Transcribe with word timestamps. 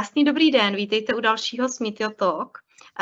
Krásný 0.00 0.24
dobrý 0.24 0.50
den, 0.50 0.76
vítejte 0.76 1.14
u 1.14 1.20
dalšího 1.20 1.68
Smitio 1.68 2.10
Talk. 2.10 2.58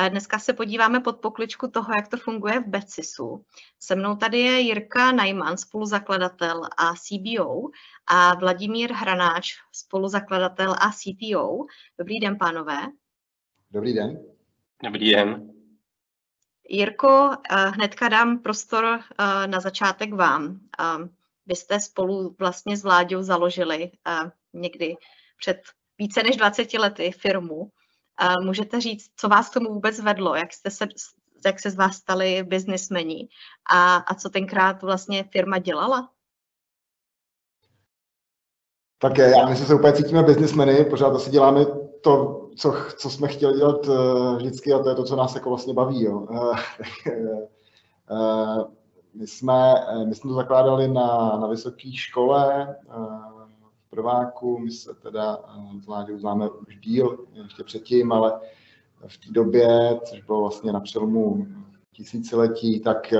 Dneska 0.09 0.39
se 0.39 0.53
podíváme 0.53 1.01
pod 1.01 1.21
pokličku 1.21 1.69
toho, 1.69 1.93
jak 1.97 2.09
to 2.09 2.17
funguje 2.17 2.61
v 2.61 2.67
Betsisu. 2.67 3.45
Se 3.81 3.95
mnou 3.97 4.17
tady 4.17 4.39
je 4.39 4.61
Jirka 4.61 5.13
Najman, 5.13 5.57
spoluzakladatel 5.57 6.63
a 6.77 6.95
CBO 6.95 7.69
a 8.07 8.35
Vladimír 8.35 8.93
Hranáč, 8.93 9.55
spoluzakladatel 9.73 10.73
a 10.73 10.91
CTO. 10.93 11.59
Dobrý 11.99 12.21
den, 12.21 12.39
pánové. 12.39 12.79
Dobrý 13.71 13.95
den. 13.95 14.19
Dobrý 14.85 15.13
den. 15.13 15.53
Jirko, 16.69 17.31
hnedka 17.51 18.09
dám 18.09 18.39
prostor 18.39 19.01
na 19.47 19.61
začátek 19.61 20.15
vám. 20.15 20.61
Vy 21.47 21.57
jste 21.57 21.81
spolu 21.81 22.37
vlastně 22.39 22.77
s 22.77 22.83
Vláďou 22.83 23.23
založili 23.23 23.91
někdy 24.53 24.97
před 25.39 25.59
více 25.99 26.23
než 26.23 26.37
20 26.37 26.75
lety 26.75 27.13
firmu. 27.13 27.71
Můžete 28.45 28.81
říct, 28.81 29.11
co 29.17 29.29
vás 29.29 29.51
k 29.51 29.55
tomu 29.55 29.75
vůbec 29.75 30.01
vedlo, 30.01 30.35
jak, 30.35 30.53
jste 30.53 30.71
se, 30.71 30.87
jak 31.47 31.61
se 31.61 31.71
z 31.71 31.77
vás 31.77 31.97
stali 31.97 32.43
biznismeni 32.43 33.29
a, 33.73 33.97
a 33.97 34.15
co 34.15 34.29
tenkrát 34.29 34.83
vlastně 34.83 35.25
firma 35.33 35.59
dělala? 35.59 36.11
Tak 39.01 39.19
já 39.19 39.47
myslím, 39.49 39.57
že 39.57 39.65
se 39.65 39.75
úplně 39.75 39.93
cítíme 39.93 40.23
biznismeny, 40.23 40.85
pořád 40.85 41.15
asi 41.15 41.31
děláme 41.31 41.67
to, 42.03 42.45
co, 42.57 42.75
co 42.97 43.11
jsme 43.11 43.29
chtěli 43.29 43.59
dělat 43.59 43.87
uh, 43.87 44.37
vždycky 44.37 44.73
a 44.73 44.79
to 44.79 44.89
je 44.89 44.95
to, 44.95 45.05
co 45.05 45.17
nás 45.17 45.35
jako 45.35 45.49
vlastně 45.49 45.75
baví. 45.75 46.03
Jo. 46.03 46.19
Uh, 46.19 46.59
uh, 48.11 48.65
my, 49.15 49.27
jsme, 49.27 49.75
my 50.09 50.15
jsme 50.15 50.29
to 50.29 50.35
zakládali 50.35 50.89
na, 50.89 51.37
na 51.41 51.47
vysoké 51.47 51.93
škole, 51.93 52.77
prváku, 53.91 54.59
my 54.59 54.71
se 54.71 54.95
teda 54.95 55.39
s 55.83 55.87
Vláďou 55.87 56.19
známe 56.19 56.51
už 56.51 56.77
díl, 56.77 57.19
ještě 57.45 57.65
předtím, 57.65 58.13
ale 58.13 58.41
v 59.07 59.19
té 59.19 59.33
době, 59.33 60.01
což 60.05 60.23
bylo 60.23 60.41
vlastně 60.41 60.73
na 60.73 60.81
přelomu 60.81 61.47
tisíciletí, 61.93 62.81
tak 62.81 63.15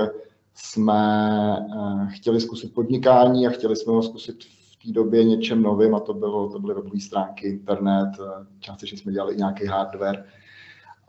jsme 0.53 1.67
chtěli 2.09 2.41
zkusit 2.41 2.73
podnikání 2.73 3.47
a 3.47 3.49
chtěli 3.49 3.75
jsme 3.75 3.93
ho 3.93 4.03
zkusit 4.03 4.37
té 4.85 4.91
době 4.91 5.23
něčem 5.23 5.61
novým 5.61 5.95
a 5.95 5.99
to, 5.99 6.13
bylo, 6.13 6.49
to 6.49 6.59
byly 6.59 6.73
webové 6.73 6.99
stránky, 6.99 7.47
internet, 7.47 8.09
eh, 8.19 8.45
částečně 8.59 8.97
jsme 8.97 9.11
dělali 9.11 9.35
nějaký 9.35 9.65
hardware. 9.65 10.25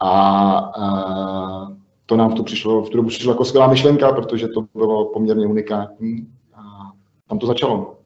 A, 0.03 0.73
to 2.07 2.17
nám 2.17 2.31
v 2.31 2.35
tu, 2.35 2.43
přišlo, 2.43 2.83
v 2.83 2.91
tu 2.91 2.97
dobu 2.97 3.09
přišlo 3.09 3.33
jako 3.33 3.45
skvělá 3.45 3.69
myšlenka, 3.69 4.13
protože 4.13 4.49
to 4.49 4.67
bylo 4.75 5.13
poměrně 5.13 5.47
unikátní 5.47 6.29
a 6.55 6.93
tam 7.29 7.39
to 7.39 7.47
začalo. 7.47 8.00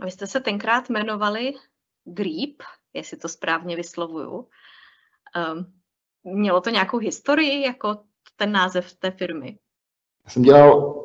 A 0.00 0.04
vy 0.04 0.10
jste 0.10 0.26
se 0.26 0.40
tenkrát 0.40 0.90
jmenovali 0.90 1.52
Grip, 2.04 2.62
jestli 2.92 3.16
to 3.16 3.28
správně 3.28 3.76
vyslovuju. 3.76 4.48
Um, 5.52 5.72
mělo 6.24 6.60
to 6.60 6.70
nějakou 6.70 6.98
historii, 6.98 7.62
jako 7.62 7.98
ten 8.36 8.52
název 8.52 8.94
té 8.94 9.10
firmy? 9.10 9.58
Já 10.24 10.30
jsem 10.30 10.42
dělal 10.42 11.04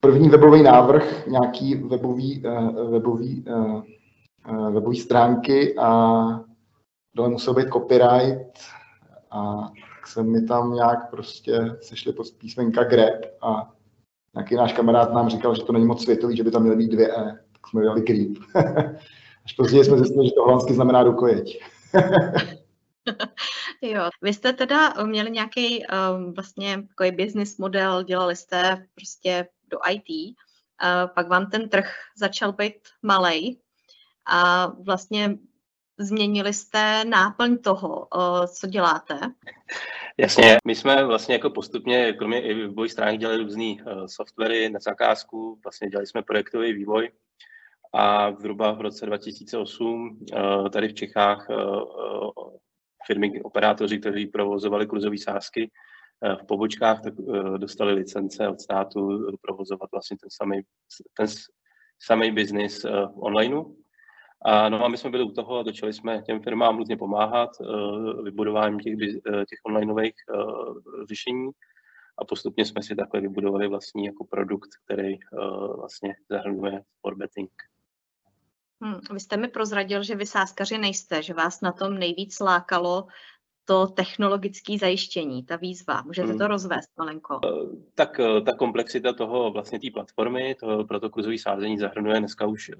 první 0.00 0.28
webový 0.28 0.62
návrh, 0.62 1.26
nějaký 1.26 1.74
webový, 1.74 2.42
uh, 2.46 2.90
webový, 2.90 3.44
uh, 3.48 3.82
uh, 4.48 4.74
webový 4.74 4.96
stránky 4.96 5.76
a 5.78 6.24
dole 7.16 7.28
musel 7.28 7.54
být 7.54 7.68
copyright 7.68 8.58
a 9.30 9.68
tak 10.04 10.06
se 10.06 10.22
mi 10.22 10.46
tam 10.46 10.74
nějak 10.74 11.10
prostě 11.10 11.76
sešli 11.80 12.12
pod 12.12 12.26
písmenka 12.38 12.84
grep 12.84 13.36
a 13.42 13.72
nějaký 14.34 14.54
náš 14.54 14.72
kamarád 14.72 15.12
nám 15.12 15.28
říkal, 15.28 15.54
že 15.54 15.62
to 15.62 15.72
není 15.72 15.86
moc 15.86 16.02
světový, 16.02 16.36
že 16.36 16.44
by 16.44 16.50
tam 16.50 16.62
měly 16.62 16.76
být 16.76 16.92
dvě 16.92 17.16
E, 17.16 17.44
jsme 17.68 17.84
dali 17.84 18.00
grip. 18.00 18.38
Až 19.44 19.52
později 19.52 19.84
jsme 19.84 19.98
zjistili, 19.98 20.26
že 20.26 20.32
to 20.34 20.42
holandsky 20.42 20.74
znamená 20.74 21.02
rukojeť. 21.02 21.60
jo, 23.82 24.10
vy 24.22 24.32
jste 24.32 24.52
teda 24.52 24.94
měli 25.04 25.30
nějaký 25.30 25.84
um, 25.86 26.32
vlastně 26.34 26.82
takový 26.88 27.10
business 27.10 27.58
model, 27.58 28.02
dělali 28.02 28.36
jste 28.36 28.86
prostě 28.94 29.48
do 29.70 29.78
IT, 29.90 30.36
pak 31.14 31.28
vám 31.28 31.50
ten 31.50 31.68
trh 31.68 31.94
začal 32.18 32.52
být 32.52 32.74
malej 33.02 33.58
a 34.26 34.66
vlastně 34.66 35.38
změnili 35.98 36.52
jste 36.52 37.04
náplň 37.04 37.58
toho, 37.58 38.08
co 38.46 38.66
děláte. 38.66 39.20
Jasně, 40.16 40.56
my 40.66 40.74
jsme 40.74 41.04
vlastně 41.04 41.34
jako 41.34 41.50
postupně, 41.50 42.12
kromě 42.12 42.42
i 42.42 42.54
vývoj 42.54 42.88
stránek, 42.88 43.20
dělali 43.20 43.38
různé 43.38 43.74
softwary 44.06 44.70
na 44.70 44.80
zakázku, 44.80 45.60
vlastně 45.64 45.88
dělali 45.88 46.06
jsme 46.06 46.22
projektový 46.22 46.72
vývoj 46.72 47.10
a 47.94 48.32
zhruba 48.32 48.72
v 48.72 48.80
roce 48.80 49.06
2008 49.06 50.26
tady 50.72 50.88
v 50.88 50.94
Čechách 50.94 51.46
firmy, 53.06 53.42
operátoři, 53.42 53.98
kteří 53.98 54.26
provozovali 54.26 54.86
kluzové 54.86 55.18
sázky, 55.18 55.70
Eh, 56.24 56.36
v 56.36 56.46
pobočkách, 56.46 57.02
tak 57.02 57.14
eh, 57.18 57.58
dostali 57.58 57.92
licence 57.92 58.48
od 58.48 58.60
státu 58.60 59.26
provozovat 59.40 59.90
vlastně 59.92 60.16
ten 60.20 60.30
samý, 60.30 60.60
ten 61.16 61.26
samý 62.02 62.32
biznis 62.32 62.84
eh, 62.84 62.90
onlineu. 63.14 63.64
A, 64.46 64.68
no 64.68 64.84
a 64.84 64.88
my 64.88 64.96
jsme 64.96 65.10
byli 65.10 65.24
u 65.24 65.32
toho 65.32 65.58
a 65.58 65.64
začali 65.64 65.92
jsme 65.92 66.22
těm 66.22 66.42
firmám 66.42 66.76
různě 66.76 66.96
pomáhat 66.96 67.50
vybudováním 68.24 68.80
těch, 68.80 68.94
těch 69.24 69.58
onlineových 69.66 70.14
řešení 71.08 71.50
a 72.18 72.24
postupně 72.24 72.64
jsme 72.64 72.82
si 72.82 72.96
takhle 72.96 73.20
vybudovali 73.20 73.68
vlastní 73.68 74.04
jako 74.04 74.24
produkt, 74.24 74.68
který 74.84 75.16
vlastně 75.76 76.14
zahrnuje 76.30 76.82
sport 76.98 77.18
betting. 77.18 77.50
Hmm, 78.82 79.00
vy 79.12 79.20
jste 79.20 79.36
mi 79.36 79.48
prozradil, 79.48 80.02
že 80.02 80.14
vy 80.14 80.26
sázkaři 80.26 80.78
nejste, 80.78 81.22
že 81.22 81.34
vás 81.34 81.60
na 81.60 81.72
tom 81.72 81.98
nejvíc 81.98 82.40
lákalo 82.40 83.06
to 83.64 83.86
technologické 83.86 84.78
zajištění, 84.78 85.44
ta 85.44 85.56
výzva. 85.56 86.02
Můžete 86.02 86.28
hmm. 86.28 86.38
to 86.38 86.46
rozvést 86.46 86.90
malenko? 86.98 87.40
Eh, 87.44 87.48
tak 87.94 88.20
eh, 88.20 88.40
ta 88.40 88.56
komplexita 88.56 89.12
toho 89.12 89.50
vlastně 89.50 89.80
té 89.80 89.86
platformy, 89.92 90.54
to, 90.54 90.84
pro 90.84 91.00
to 91.00 91.10
kurzové 91.10 91.38
sázení 91.38 91.78
zahrnuje 91.78 92.18
dneska 92.18 92.46
už 92.46 92.68
eh, 92.68 92.74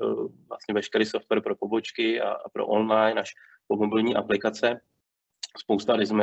vlastně 0.49 0.75
veškerý 0.75 1.07
software 1.07 1.41
pro 1.41 1.57
pobočky 1.57 2.21
a, 2.21 2.31
a 2.31 2.49
pro 2.49 2.67
online 2.67 3.21
až 3.21 3.31
po 3.69 3.77
mobilní 3.77 4.17
aplikace. 4.17 4.81
Spousta 5.59 5.97
risk, 5.97 6.15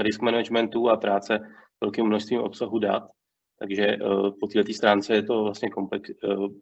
risk 0.00 0.20
managementu 0.20 0.88
a 0.88 0.96
práce 0.96 1.40
velkým 1.80 2.06
množstvím 2.06 2.40
obsahu 2.40 2.78
dat. 2.78 3.02
Takže 3.58 3.96
po 4.40 4.46
této 4.46 4.72
stránce 4.72 5.14
je 5.14 5.22
to 5.22 5.42
vlastně 5.42 5.70
komplex, 5.70 6.10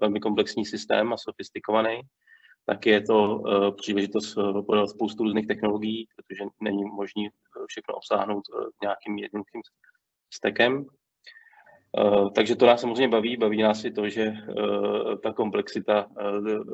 velmi 0.01 0.21
komplexní 0.21 0.67
systém 0.67 1.13
a 1.13 1.17
sofistikovaný 1.17 2.01
tak 2.71 2.87
je 2.87 3.01
to 3.01 3.39
uh, 3.39 3.77
příležitost 3.77 4.37
uh, 4.37 4.67
podat 4.67 4.91
spoustu 4.91 5.23
různých 5.23 5.47
technologií, 5.47 6.09
protože 6.17 6.45
není 6.61 6.85
možné 6.85 7.23
uh, 7.23 7.65
všechno 7.67 7.95
obsáhnout 7.95 8.45
nějakým 8.83 9.19
jednoduchým 9.19 9.63
stekem. 10.35 10.87
Takže 12.35 12.57
to 12.57 12.67
nás 12.67 12.81
samozřejmě 12.81 13.09
baví. 13.09 13.37
Baví 13.37 13.63
nás 13.63 13.85
i 13.85 13.91
to, 13.91 14.09
že 14.09 14.33
ta 15.23 15.33
komplexita 15.33 16.07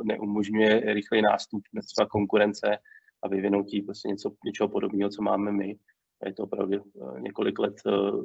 neumožňuje 0.04 0.94
rychlý 0.94 1.22
nástup 1.22 1.62
třeba 1.86 2.08
konkurence 2.08 2.78
a 3.22 3.28
vyvinutí 3.28 3.82
prostě 3.82 4.08
něco, 4.08 4.30
něčeho 4.44 4.68
podobného, 4.68 5.10
co 5.10 5.22
máme 5.22 5.52
my. 5.52 5.78
Je 6.26 6.32
to 6.32 6.42
opravdu 6.42 6.84
několik 7.18 7.58
let 7.58 7.74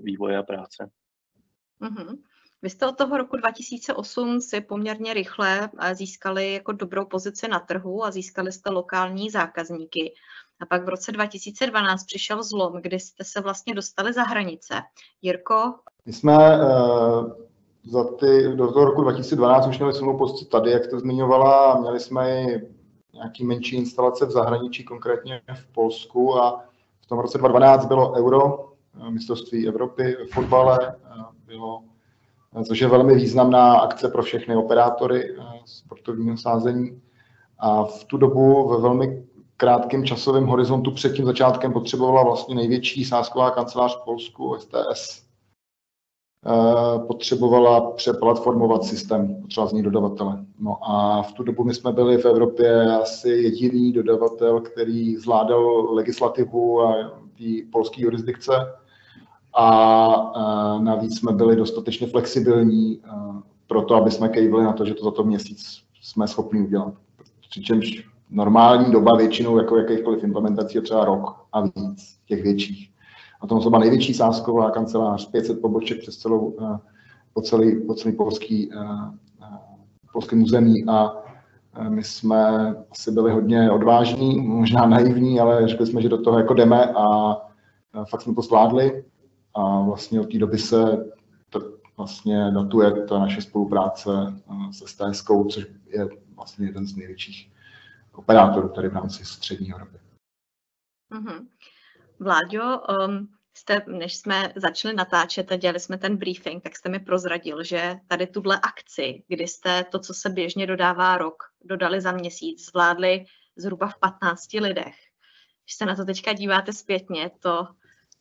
vývoje 0.03 0.37
a 0.37 0.43
práce. 0.43 0.91
Mm-hmm. 1.81 2.17
Vy 2.63 2.69
jste 2.69 2.87
od 2.87 2.97
toho 2.97 3.17
roku 3.17 3.37
2008 3.37 4.41
si 4.41 4.61
poměrně 4.61 5.13
rychle 5.13 5.69
eh, 5.79 5.95
získali 5.95 6.53
jako 6.53 6.71
dobrou 6.71 7.05
pozici 7.05 7.47
na 7.47 7.59
trhu 7.59 8.05
a 8.05 8.11
získali 8.11 8.51
jste 8.51 8.69
lokální 8.69 9.29
zákazníky. 9.29 10.13
A 10.59 10.65
pak 10.65 10.85
v 10.85 10.89
roce 10.89 11.11
2012 11.11 12.03
přišel 12.03 12.43
zlom, 12.43 12.81
kdy 12.81 12.99
jste 12.99 13.23
se 13.23 13.41
vlastně 13.41 13.73
dostali 13.75 14.13
za 14.13 14.23
hranice. 14.23 14.73
Jirko? 15.21 15.73
My 16.05 16.13
jsme 16.13 16.57
uh, 16.57 17.31
za 17.83 18.03
ty, 18.03 18.55
do 18.55 18.71
toho 18.71 18.85
roku 18.85 19.01
2012 19.01 19.67
už 19.67 19.77
měli 19.77 19.93
silnou 19.93 20.17
pozici 20.17 20.45
tady, 20.45 20.71
jak 20.71 20.85
jste 20.85 20.99
zmiňovala, 20.99 21.79
měli 21.79 21.99
jsme 21.99 22.41
i 22.41 22.61
nějaký 23.13 23.45
menší 23.45 23.75
instalace 23.75 24.25
v 24.25 24.31
zahraničí, 24.31 24.83
konkrétně 24.83 25.41
v 25.53 25.73
Polsku 25.73 26.37
a 26.37 26.63
v 27.01 27.05
tom 27.05 27.19
roce 27.19 27.37
2012 27.37 27.85
bylo 27.85 28.13
euro, 28.13 28.71
eh, 29.07 29.11
mistrovství 29.11 29.67
Evropy 29.67 30.17
v 30.29 30.33
fotbale, 30.33 30.95
bylo 31.45 31.83
což 32.65 32.79
je 32.79 32.87
velmi 32.87 33.15
významná 33.15 33.79
akce 33.79 34.09
pro 34.09 34.23
všechny 34.23 34.55
operátory 34.55 35.35
eh, 35.39 35.43
sportovního 35.65 36.37
sázení. 36.37 37.01
A 37.59 37.83
v 37.83 38.03
tu 38.03 38.17
dobu 38.17 38.69
ve 38.69 38.81
velmi 38.81 39.23
krátkém 39.57 40.05
časovém 40.05 40.45
horizontu 40.45 40.91
před 40.91 41.13
tím 41.13 41.25
začátkem 41.25 41.73
potřebovala 41.73 42.23
vlastně 42.23 42.55
největší 42.55 43.05
sázková 43.05 43.51
kancelář 43.51 43.97
v 43.97 44.05
Polsku, 44.05 44.55
STS, 44.59 45.23
eh, 46.45 46.99
potřebovala 47.07 47.91
přeplatformovat 47.91 48.83
systém, 48.83 49.41
potřeba 49.41 49.65
z 49.65 49.73
ní 49.73 49.83
dodavatele. 49.83 50.45
No 50.59 50.77
a 50.89 51.23
v 51.23 51.33
tu 51.33 51.43
dobu 51.43 51.63
my 51.63 51.73
jsme 51.73 51.91
byli 51.91 52.17
v 52.17 52.25
Evropě 52.25 52.97
asi 53.01 53.29
jediný 53.29 53.93
dodavatel, 53.93 54.61
který 54.61 55.15
zvládal 55.15 55.93
legislativu 55.93 56.81
a 56.81 57.11
polské 57.71 58.01
jurisdikce 58.01 58.51
a 59.53 60.79
navíc 60.79 61.19
jsme 61.19 61.31
byli 61.31 61.55
dostatečně 61.55 62.07
flexibilní 62.07 63.01
pro 63.67 63.81
to, 63.81 63.95
aby 63.95 64.11
jsme 64.11 64.29
kejvili 64.29 64.63
na 64.63 64.73
to, 64.73 64.85
že 64.85 64.93
to 64.93 65.03
za 65.03 65.11
to 65.11 65.23
měsíc 65.23 65.81
jsme 66.01 66.27
schopni 66.27 66.61
udělat. 66.61 66.93
Přičemž 67.49 68.09
normální 68.29 68.91
doba 68.91 69.17
většinou 69.17 69.57
jako 69.57 69.77
jakýchkoliv 69.77 70.23
implementací 70.23 70.77
je 70.77 70.81
třeba 70.81 71.05
rok 71.05 71.35
a 71.51 71.61
víc 71.61 72.17
těch 72.25 72.43
větších. 72.43 72.91
A 73.41 73.47
to 73.47 73.59
třeba 73.59 73.79
největší 73.79 74.13
sásková 74.13 74.71
kancelář, 74.71 75.29
500 75.29 75.61
poboček 75.61 75.99
přes 75.99 76.17
celou, 76.17 76.55
po 77.33 77.41
celý, 77.41 77.85
po 77.85 77.93
celý 77.93 78.15
polský, 78.15 78.71
polský 80.13 80.35
území 80.35 80.85
a 80.87 81.13
my 81.89 82.03
jsme 82.03 82.75
asi 82.91 83.11
byli 83.11 83.31
hodně 83.31 83.71
odvážní, 83.71 84.41
možná 84.41 84.85
naivní, 84.85 85.39
ale 85.39 85.67
řekli 85.67 85.87
jsme, 85.87 86.01
že 86.01 86.09
do 86.09 86.21
toho 86.21 86.37
jako 86.37 86.53
jdeme 86.53 86.85
a 86.85 87.37
fakt 88.09 88.21
jsme 88.21 88.33
to 88.33 88.41
zvládli 88.41 89.03
a 89.53 89.81
vlastně 89.81 90.21
od 90.21 90.31
té 90.31 90.37
doby 90.37 90.57
se 90.57 91.11
to 91.49 91.59
vlastně 91.97 92.51
datuje 92.51 93.05
ta 93.05 93.19
naše 93.19 93.41
spolupráce 93.41 94.11
se 94.71 94.87
STS, 94.87 95.23
což 95.49 95.67
je 95.85 96.07
vlastně 96.35 96.67
jeden 96.67 96.87
z 96.87 96.95
největších 96.95 97.51
operátorů 98.13 98.69
tady 98.69 98.89
v 98.89 98.93
rámci 98.93 99.25
střední 99.25 99.71
Evropy. 99.71 99.97
Mm-hmm. 101.11 101.47
Vláďo, 102.19 102.79
um, 103.07 103.27
jste, 103.53 103.81
než 103.87 104.15
jsme 104.15 104.53
začali 104.55 104.95
natáčet 104.95 105.51
a 105.51 105.55
dělali 105.55 105.79
jsme 105.79 105.97
ten 105.97 106.17
briefing, 106.17 106.63
tak 106.63 106.75
jste 106.75 106.89
mi 106.89 106.99
prozradil, 106.99 107.63
že 107.63 107.95
tady 108.07 108.27
tuhle 108.27 108.59
akci, 108.59 109.23
kdy 109.27 109.47
jste 109.47 109.83
to, 109.83 109.99
co 109.99 110.13
se 110.13 110.29
běžně 110.29 110.67
dodává 110.67 111.17
rok, 111.17 111.43
dodali 111.63 112.01
za 112.01 112.11
měsíc, 112.11 112.65
zvládli 112.65 113.25
zhruba 113.55 113.87
v 113.87 113.99
15 113.99 114.53
lidech. 114.53 114.95
Když 115.65 115.75
se 115.75 115.85
na 115.85 115.95
to 115.95 116.05
teďka 116.05 116.33
díváte 116.33 116.73
zpětně, 116.73 117.31
to, 117.39 117.67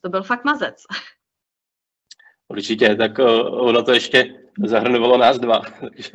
to 0.00 0.08
byl 0.08 0.22
fakt 0.22 0.44
mazec. 0.44 0.82
Určitě, 2.50 2.96
tak 2.96 3.18
ono 3.50 3.82
to 3.82 3.92
ještě 3.92 4.34
zahrnovalo 4.64 5.18
nás 5.18 5.38
dva. 5.38 5.60
Takže 5.80 6.10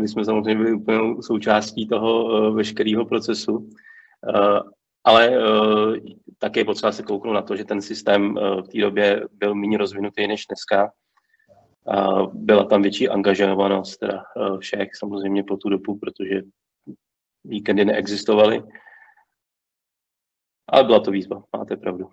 my 0.00 0.08
jsme 0.08 0.24
samozřejmě 0.24 0.62
byli 0.62 0.72
úplně 0.72 1.22
součástí 1.22 1.88
toho 1.88 2.52
veškerého 2.52 3.04
procesu. 3.04 3.68
Ale 5.04 5.38
také 6.38 6.60
je 6.60 6.64
potřeba 6.64 6.92
se 6.92 7.02
kouknout 7.02 7.34
na 7.34 7.42
to, 7.42 7.56
že 7.56 7.64
ten 7.64 7.82
systém 7.82 8.34
v 8.34 8.68
té 8.72 8.80
době 8.80 9.24
byl 9.32 9.54
méně 9.54 9.78
rozvinutý 9.78 10.26
než 10.26 10.46
dneska. 10.46 10.92
Byla 12.32 12.64
tam 12.64 12.82
větší 12.82 13.08
angažovanost 13.08 14.00
teda 14.00 14.24
všech 14.58 14.88
samozřejmě 14.94 15.44
po 15.44 15.56
tu 15.56 15.68
dobu, 15.68 15.98
protože 15.98 16.42
víkendy 17.44 17.84
neexistovaly. 17.84 18.62
Ale 20.68 20.84
byla 20.84 21.00
to 21.00 21.10
výzva, 21.10 21.42
máte 21.56 21.76
pravdu. 21.76 22.10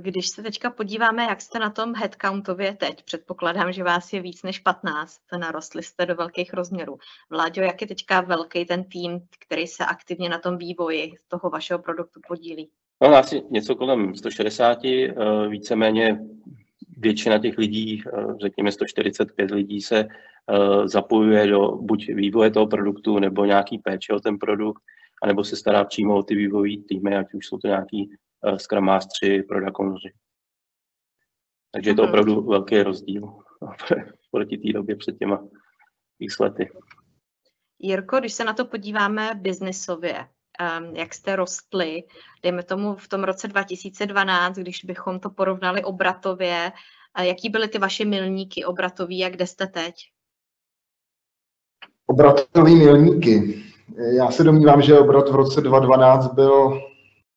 Když 0.00 0.28
se 0.28 0.42
teďka 0.42 0.70
podíváme, 0.70 1.22
jak 1.22 1.40
jste 1.40 1.58
na 1.58 1.70
tom 1.70 1.94
headcountově 1.94 2.74
teď, 2.74 3.02
předpokládám, 3.02 3.72
že 3.72 3.84
vás 3.84 4.12
je 4.12 4.20
víc 4.20 4.42
než 4.42 4.58
15, 4.58 5.20
narostli 5.38 5.82
jste 5.82 6.06
do 6.06 6.14
velkých 6.14 6.54
rozměrů. 6.54 6.98
Vláďo, 7.30 7.62
jak 7.62 7.80
je 7.80 7.86
teďka 7.86 8.20
velký 8.20 8.64
ten 8.64 8.84
tým, 8.84 9.20
který 9.38 9.66
se 9.66 9.84
aktivně 9.84 10.28
na 10.28 10.38
tom 10.38 10.58
vývoji 10.58 11.12
toho 11.28 11.50
vašeho 11.50 11.78
produktu 11.78 12.20
podílí? 12.28 12.70
No, 13.02 13.16
asi 13.16 13.42
něco 13.50 13.74
kolem 13.74 14.14
160, 14.14 14.84
eh, 14.84 15.48
víceméně 15.48 16.20
většina 16.98 17.38
těch 17.38 17.58
lidí, 17.58 18.02
eh, 18.06 18.24
řekněme 18.40 18.72
145 18.72 19.50
lidí, 19.50 19.80
se 19.80 19.98
eh, 19.98 20.88
zapojuje 20.88 21.46
do 21.46 21.68
buď 21.68 22.06
vývoje 22.06 22.50
toho 22.50 22.66
produktu, 22.66 23.18
nebo 23.18 23.44
nějaký 23.44 23.78
péče 23.78 24.12
o 24.12 24.20
ten 24.20 24.38
produkt, 24.38 24.82
anebo 25.22 25.44
se 25.44 25.56
stará 25.56 25.84
přímo 25.84 26.16
o 26.16 26.22
ty 26.22 26.34
vývojové 26.34 26.82
týmy, 26.88 27.16
ať 27.16 27.34
už 27.34 27.46
jsou 27.46 27.58
to 27.58 27.68
nějaký 27.68 28.10
Scrum 28.56 28.84
Mastery, 28.84 29.42
Product 29.42 29.80
Owneri. 29.80 30.12
Takže 31.72 31.90
je 31.90 31.94
to 31.94 32.02
opravdu 32.02 32.42
velký 32.42 32.82
rozdíl 32.82 33.22
proti 34.30 34.58
té 34.58 34.72
době 34.72 34.96
před 34.96 35.18
těma 35.18 35.48
x 36.20 36.38
lety. 36.38 36.70
Jirko, 37.78 38.18
když 38.18 38.32
se 38.32 38.44
na 38.44 38.52
to 38.52 38.64
podíváme 38.64 39.30
biznisově, 39.34 40.28
um, 40.78 40.96
jak 40.96 41.14
jste 41.14 41.36
rostli, 41.36 42.02
dejme 42.42 42.62
tomu 42.62 42.96
v 42.96 43.08
tom 43.08 43.24
roce 43.24 43.48
2012, 43.48 44.56
když 44.56 44.84
bychom 44.84 45.20
to 45.20 45.30
porovnali 45.30 45.84
obratově, 45.84 46.72
jaký 47.22 47.48
byly 47.48 47.68
ty 47.68 47.78
vaše 47.78 48.04
milníky 48.04 48.64
obratový 48.64 49.24
a 49.24 49.28
kde 49.28 49.46
jste 49.46 49.66
teď? 49.66 49.94
Obratový 52.06 52.74
milníky. 52.74 53.64
Já 54.16 54.30
se 54.30 54.44
domnívám, 54.44 54.82
že 54.82 54.98
obrat 54.98 55.28
v 55.28 55.34
roce 55.34 55.60
2012 55.60 56.34
byl 56.34 56.80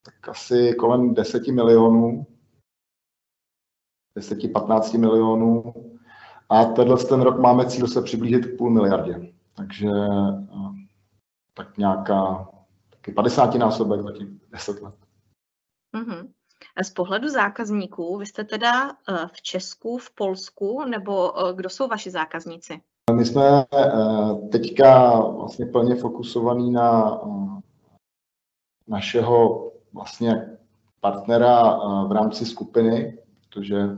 tak 0.04 0.30
asi 0.30 0.74
kolem 0.74 1.14
10 1.14 1.48
milionů, 1.48 2.26
10-15 4.20 5.00
milionů. 5.00 5.74
A 6.50 6.66
tenhle 6.66 6.98
ten 6.98 7.22
rok 7.22 7.40
máme 7.40 7.66
cíl 7.66 7.88
se 7.88 8.02
přiblížit 8.02 8.46
k 8.46 8.58
půl 8.58 8.70
miliardě. 8.70 9.34
Takže 9.56 9.90
tak 11.54 11.78
nějaká 11.78 12.50
taky 12.90 13.12
50 13.12 13.56
násobek 13.56 14.02
za 14.02 14.12
těch 14.12 14.28
10 14.52 14.82
let. 14.82 14.96
Mm-hmm. 15.96 16.30
A 16.78 16.84
z 16.84 16.90
pohledu 16.90 17.30
zákazníků, 17.30 18.18
vy 18.18 18.26
jste 18.26 18.44
teda 18.44 18.90
e, 18.90 18.94
v 19.34 19.42
Česku, 19.42 19.98
v 19.98 20.12
Polsku, 20.12 20.86
nebo 20.86 21.40
e, 21.40 21.54
kdo 21.54 21.70
jsou 21.70 21.88
vaši 21.88 22.12
zákazníci? 22.12 22.82
My 23.16 23.26
jsme 23.26 23.62
e, 23.62 23.68
teďka 24.52 25.20
vlastně 25.20 25.66
plně 25.66 25.96
fokusovaní 25.96 26.72
na 26.72 27.22
našeho 28.88 29.73
vlastně 29.94 30.48
partnera 31.02 31.80
v 32.08 32.12
rámci 32.12 32.46
skupiny, 32.46 33.18
protože 33.50 33.90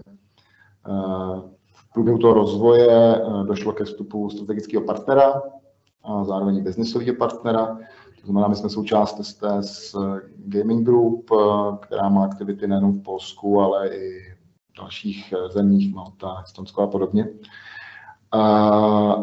v 1.74 1.94
průběhu 1.94 2.18
toho 2.18 2.34
rozvoje 2.34 3.22
došlo 3.44 3.74
ke 3.74 3.84
vstupu 3.84 4.30
strategického 4.30 4.84
partnera 4.84 5.42
a 6.04 6.24
zároveň 6.24 6.64
biznisového 6.64 7.16
partnera. 7.16 7.78
To 8.22 8.26
znamená, 8.32 8.48
my 8.48 8.56
jsme 8.56 8.70
součást 8.70 9.26
STS 9.26 9.96
Gaming 10.38 10.86
Group, 10.86 11.32
která 11.82 12.10
má 12.10 12.24
aktivity 12.24 12.68
nejen 12.68 12.92
v 12.92 13.04
Polsku, 13.04 13.62
ale 13.62 13.88
i 13.88 14.34
v 14.74 14.78
dalších 14.78 15.34
zemích, 15.54 15.96
Malta, 15.96 16.42
Estonsko 16.44 16.82
a 16.82 16.88
podobně. 16.88 17.28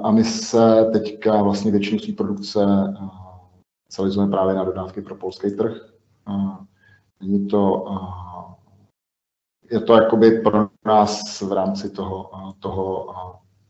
A 0.04 0.10
my 0.10 0.24
se 0.24 0.90
teďka 0.92 1.42
vlastně 1.42 1.70
většinu 1.70 1.98
své 1.98 2.12
produkce 2.12 2.66
specializujeme 3.84 4.30
právě 4.30 4.54
na 4.54 4.64
dodávky 4.64 5.02
pro 5.02 5.14
polský 5.14 5.50
trh. 5.50 5.72
Není 7.22 7.46
to, 7.46 7.84
je 9.70 9.80
to 9.80 9.94
jakoby 9.94 10.30
pro 10.30 10.68
nás 10.86 11.40
v 11.40 11.52
rámci 11.52 11.90
toho, 11.90 12.30
toho, 12.58 13.14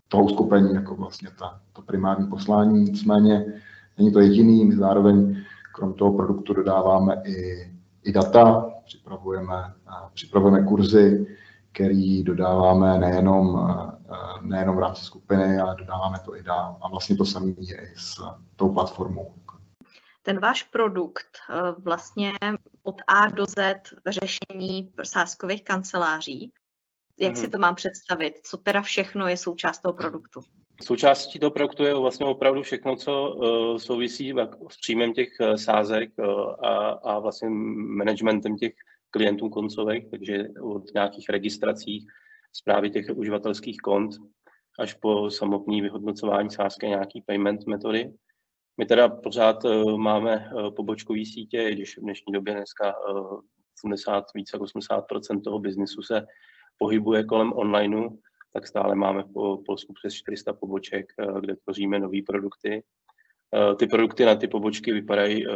toho 0.08 0.24
uskupení 0.24 0.74
jako 0.74 0.94
vlastně 0.94 1.28
ta, 1.38 1.60
to 1.72 1.82
primární 1.82 2.26
poslání. 2.26 2.84
Nicméně 2.84 3.44
není 3.98 4.12
to 4.12 4.20
jediný, 4.20 4.64
my 4.64 4.76
zároveň 4.76 5.36
krom 5.74 5.94
toho 5.94 6.12
produktu 6.12 6.54
dodáváme 6.54 7.22
i, 7.24 7.70
i 8.04 8.12
data, 8.12 8.70
připravujeme, 8.84 9.74
připravujeme 10.14 10.66
kurzy, 10.66 11.26
který 11.72 12.22
dodáváme 12.22 12.98
nejenom, 12.98 13.70
nejenom 14.42 14.76
v 14.76 14.78
rámci 14.78 15.04
skupiny, 15.04 15.58
ale 15.58 15.76
dodáváme 15.78 16.18
to 16.24 16.36
i 16.36 16.42
dál. 16.42 16.76
A 16.80 16.88
vlastně 16.88 17.16
to 17.16 17.24
samé 17.24 17.52
je 17.58 17.76
i 17.76 17.94
s 17.96 18.22
tou 18.56 18.68
platformou 18.68 19.34
ten 20.22 20.40
váš 20.40 20.62
produkt 20.62 21.38
eh, 21.50 21.54
vlastně 21.78 22.32
od 22.82 22.96
A 23.08 23.28
do 23.28 23.46
Z 23.46 23.54
řešení 24.06 24.92
sáskových 25.02 25.64
kanceláří, 25.64 26.52
jak 27.20 27.36
si 27.36 27.42
mhm. 27.42 27.50
to 27.50 27.58
mám 27.58 27.74
představit? 27.74 28.34
Co 28.42 28.56
teda 28.56 28.82
všechno 28.82 29.28
je 29.28 29.36
součást 29.36 29.78
toho 29.78 29.92
produktu? 29.92 30.40
Součástí 30.82 31.38
toho 31.38 31.50
produktu 31.50 31.84
je 31.84 31.94
vlastně 31.94 32.26
opravdu 32.26 32.62
všechno, 32.62 32.96
co 32.96 33.34
uh, 33.34 33.78
souvisí 33.78 34.34
s 34.70 34.76
příjmem 34.76 35.12
těch 35.12 35.28
uh, 35.40 35.54
sázek 35.54 36.10
a, 36.62 36.88
a 36.88 37.18
vlastně 37.18 37.48
managementem 37.96 38.56
těch 38.56 38.72
klientů 39.10 39.48
koncových, 39.48 40.10
takže 40.10 40.44
od 40.62 40.94
nějakých 40.94 41.28
registrací, 41.28 42.06
zprávy 42.52 42.90
těch 42.90 43.06
uživatelských 43.14 43.76
kont, 43.76 44.10
až 44.78 44.94
po 44.94 45.30
samotné 45.30 45.82
vyhodnocování 45.82 46.50
sázky 46.50 46.86
nějaký 46.86 47.22
payment 47.26 47.66
metody. 47.66 48.12
My 48.78 48.86
teda 48.86 49.08
pořád 49.08 49.64
uh, 49.64 49.98
máme 49.98 50.50
uh, 50.54 50.74
pobočkové 50.74 51.18
sítě, 51.18 51.62
i 51.62 51.74
když 51.74 51.98
v 51.98 52.00
dnešní 52.00 52.32
době 52.32 52.54
dneska 52.54 52.94
uh, 53.08 53.40
80, 53.84 54.24
více 54.34 54.56
jak 54.56 54.62
80 54.62 55.04
toho 55.44 55.58
biznisu 55.58 56.02
se 56.02 56.26
pohybuje 56.78 57.24
kolem 57.24 57.52
onlineu, 57.52 58.08
tak 58.52 58.66
stále 58.66 58.94
máme 58.94 59.24
po 59.24 59.58
Polsku 59.66 59.92
přes 59.92 60.14
400 60.14 60.52
poboček, 60.52 61.12
kde 61.40 61.56
tvoříme 61.56 61.98
nové 61.98 62.18
produkty. 62.26 62.82
Ty 63.78 63.86
produkty 63.86 64.24
na 64.24 64.34
ty 64.34 64.48
pobočky 64.48 64.92
vypadají 64.92 65.46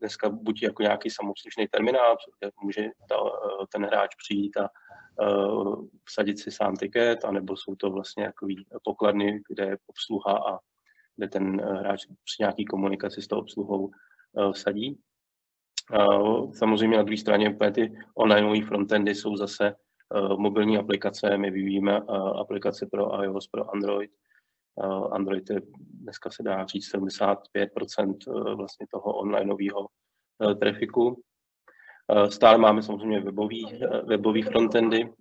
dneska 0.00 0.28
buď 0.28 0.62
jako 0.62 0.82
nějaký 0.82 1.10
samoobslužný 1.10 1.68
terminál, 1.68 2.16
kde 2.38 2.50
může 2.62 2.82
ta, 3.08 3.16
ten 3.72 3.84
hráč 3.84 4.14
přijít 4.14 4.56
a 4.56 4.68
vsadit 6.04 6.38
si 6.38 6.50
sám 6.50 6.76
tiket, 6.76 7.24
anebo 7.24 7.56
jsou 7.56 7.74
to 7.74 7.90
vlastně 7.90 8.24
jaký 8.24 8.66
pokladny, 8.84 9.42
kde 9.48 9.64
je 9.64 9.78
obsluha 9.86 10.32
a 10.32 10.58
kde 11.16 11.28
ten 11.28 11.60
eh, 11.60 11.64
hráč 11.64 12.06
při 12.06 12.36
nějaký 12.40 12.64
komunikaci 12.64 13.22
s 13.22 13.28
tou 13.28 13.38
obsluhou 13.38 13.90
eh, 14.38 14.52
vsadí. 14.52 14.98
Samozřejmě 16.52 16.96
na 16.96 17.02
druhé 17.02 17.16
straně 17.16 17.50
úplně 17.50 17.70
ty 17.70 17.98
onlineové 18.14 18.66
frontendy 18.66 19.14
jsou 19.14 19.36
zase 19.36 19.66
eh, 19.66 20.36
mobilní 20.36 20.78
aplikace, 20.78 21.38
my 21.38 21.50
vyvíjíme 21.50 22.00
aplikace 22.40 22.86
pro 22.86 23.22
iOS, 23.22 23.46
pro 23.46 23.74
Android, 23.74 24.10
Android 25.12 25.50
je 25.50 25.60
dneska 25.90 26.30
se 26.30 26.42
dá 26.42 26.66
říct 26.66 26.94
75% 26.94 28.56
vlastně 28.56 28.86
toho 28.90 29.18
onlineového 29.18 29.86
trafiku. 30.60 31.22
Stále 32.28 32.58
máme 32.58 32.82
samozřejmě 32.82 33.20
webový, 33.20 33.80
webový 34.04 34.42
frontendy. 34.42 35.12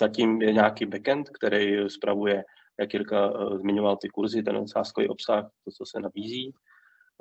Zatím 0.00 0.42
je 0.42 0.52
nějaký 0.52 0.86
backend, 0.86 1.30
který 1.30 1.90
spravuje, 1.90 2.44
jak 2.80 2.94
Jirka 2.94 3.32
zmiňoval, 3.56 3.96
ty 3.96 4.08
kurzy, 4.08 4.42
ten 4.42 4.68
sázkový 4.68 5.08
obsah, 5.08 5.44
to, 5.64 5.70
co 5.70 5.86
se 5.86 6.00
nabízí. 6.00 6.54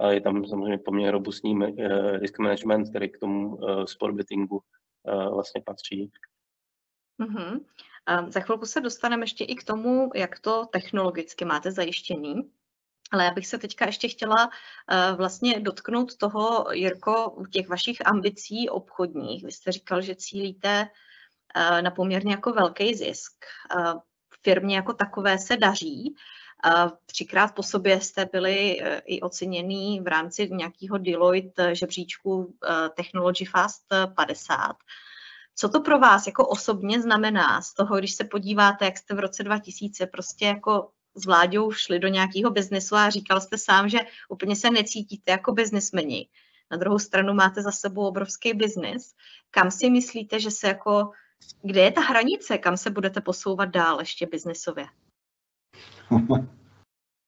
Je 0.09 0.21
tam 0.21 0.45
samozřejmě 0.45 0.77
poměrně 0.77 1.11
robustní 1.11 1.59
risk 2.13 2.39
management, 2.39 2.89
který 2.89 3.09
k 3.09 3.17
tomu 3.17 3.59
sport 3.85 4.13
bettingu 4.13 4.61
vlastně 5.33 5.61
patří. 5.65 6.11
Mm-hmm. 7.19 7.65
Za 8.27 8.39
chvilku 8.39 8.65
se 8.65 8.81
dostaneme 8.81 9.23
ještě 9.23 9.43
i 9.43 9.55
k 9.55 9.63
tomu, 9.63 10.09
jak 10.15 10.39
to 10.39 10.65
technologicky 10.65 11.45
máte 11.45 11.71
zajištěný. 11.71 12.51
Ale 13.11 13.25
já 13.25 13.31
bych 13.31 13.47
se 13.47 13.57
teďka 13.57 13.85
ještě 13.85 14.07
chtěla 14.07 14.49
vlastně 15.17 15.59
dotknout 15.59 16.17
toho, 16.17 16.65
Jirko, 16.71 17.43
těch 17.51 17.69
vašich 17.69 18.07
ambicí 18.07 18.69
obchodních. 18.69 19.43
Vy 19.45 19.51
jste 19.51 19.71
říkal, 19.71 20.01
že 20.01 20.15
cílíte 20.15 20.87
na 21.81 21.91
poměrně 21.91 22.31
jako 22.31 22.53
velký 22.53 22.95
zisk. 22.95 23.45
Firmě 24.43 24.75
jako 24.75 24.93
takové 24.93 25.37
se 25.37 25.57
daří. 25.57 26.15
Třikrát 27.05 27.55
po 27.55 27.63
sobě 27.63 28.01
jste 28.01 28.25
byli 28.31 28.81
i 29.05 29.21
oceněný 29.21 30.01
v 30.01 30.07
rámci 30.07 30.49
nějakého 30.51 30.97
Deloitte 30.97 31.75
žebříčku 31.75 32.55
Technology 32.95 33.45
Fast 33.45 33.83
50. 34.15 34.75
Co 35.55 35.69
to 35.69 35.81
pro 35.81 35.99
vás 35.99 36.27
jako 36.27 36.47
osobně 36.47 37.01
znamená 37.01 37.61
z 37.61 37.73
toho, 37.73 37.97
když 37.97 38.15
se 38.15 38.23
podíváte, 38.23 38.85
jak 38.85 38.97
jste 38.97 39.15
v 39.15 39.19
roce 39.19 39.43
2000 39.43 40.07
prostě 40.07 40.45
jako 40.45 40.89
s 41.15 41.25
Vláďou 41.25 41.71
šli 41.71 41.99
do 41.99 42.07
nějakého 42.07 42.51
biznesu 42.51 42.95
a 42.95 43.09
říkal 43.09 43.41
jste 43.41 43.57
sám, 43.57 43.89
že 43.89 43.99
úplně 44.29 44.55
se 44.55 44.69
necítíte 44.69 45.31
jako 45.31 45.51
biznismeni. 45.51 46.27
Na 46.71 46.77
druhou 46.77 46.99
stranu 46.99 47.33
máte 47.33 47.61
za 47.61 47.71
sebou 47.71 48.07
obrovský 48.07 48.53
biznis. 48.53 49.13
Kam 49.51 49.71
si 49.71 49.89
myslíte, 49.89 50.39
že 50.39 50.51
se 50.51 50.67
jako, 50.67 51.11
kde 51.61 51.81
je 51.81 51.91
ta 51.91 52.01
hranice, 52.01 52.57
kam 52.57 52.77
se 52.77 52.89
budete 52.89 53.21
posouvat 53.21 53.69
dál 53.69 53.99
ještě 53.99 54.27
biznisově? 54.31 54.85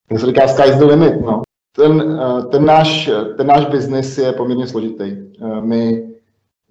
To 0.07 0.17
se 0.17 0.25
říká 0.25 0.47
sky's 0.47 0.77
the 0.77 0.85
limit, 0.85 1.21
no. 1.21 1.41
Ten, 1.75 2.19
eh, 2.21 2.43
ten, 2.45 2.65
náš, 2.65 3.09
ten 3.37 3.47
náš 3.47 3.65
biznis 3.65 4.17
je 4.17 4.33
poměrně 4.33 4.67
složitý. 4.67 5.03
Eh, 5.41 5.61
my 5.61 6.11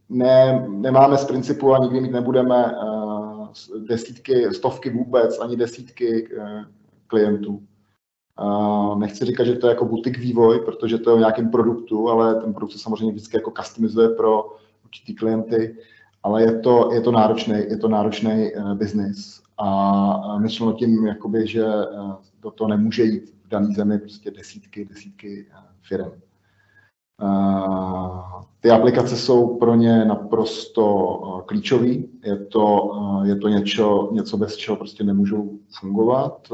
ne, 0.09 0.67
nemáme 0.69 1.19
z 1.19 1.25
principu 1.25 1.75
a 1.75 1.79
nikdy 1.79 2.01
mít 2.01 2.13
nebudeme 2.13 2.65
uh, 2.67 3.49
desítky, 3.89 4.55
stovky 4.55 4.91
vůbec, 4.91 5.39
ani 5.39 5.57
desítky 5.57 6.29
klientů. 7.07 7.63
Nechci 8.99 9.25
říkat, 9.25 9.45
že 9.45 9.55
to 9.55 9.67
je 9.67 9.71
jako 9.71 9.85
butik 9.85 10.19
vývoj, 10.19 10.61
protože 10.65 10.99
to 10.99 11.11
je 11.11 11.15
o 11.15 11.19
nějakém 11.19 11.51
produktu, 11.51 12.09
ale 12.09 12.35
ten 12.35 12.55
produkt 12.55 12.73
se 12.73 12.79
samozřejmě 12.79 13.13
vždycky 13.13 13.37
jako 13.37 13.51
customizuje 13.51 14.09
pro 14.09 14.57
určitý 14.85 15.15
klienty, 15.15 15.77
ale 16.23 16.43
je 16.43 16.59
to, 16.59 16.93
je 16.93 17.01
to 17.01 17.13
náročný, 17.13 17.55
je 17.55 17.77
to 17.77 17.89
náročný 17.89 18.53
uh, 18.53 18.75
biznis. 18.75 19.43
A 19.59 20.39
myšleno 20.39 20.73
tím, 20.73 21.07
jakoby, 21.07 21.47
že 21.47 21.65
uh, 21.65 22.15
do 22.43 22.51
toho 22.51 22.69
nemůže 22.69 23.05
jít 23.05 23.35
v 23.45 23.49
dané 23.49 23.75
zemi 23.75 23.99
prostě 23.99 24.31
desítky, 24.31 24.85
desítky 24.85 25.47
uh, 25.51 25.59
firm. 25.83 26.11
Ty 28.61 28.71
aplikace 28.71 29.17
jsou 29.17 29.57
pro 29.57 29.75
ně 29.75 30.05
naprosto 30.05 30.85
klíčové. 31.47 31.87
Je 32.25 32.37
to, 32.49 32.93
je 33.25 33.37
to 33.37 33.49
něco, 33.49 34.09
něco, 34.13 34.37
bez 34.37 34.57
čeho 34.57 34.77
prostě 34.77 35.05
nemůžou 35.05 35.51
fungovat. 35.81 36.49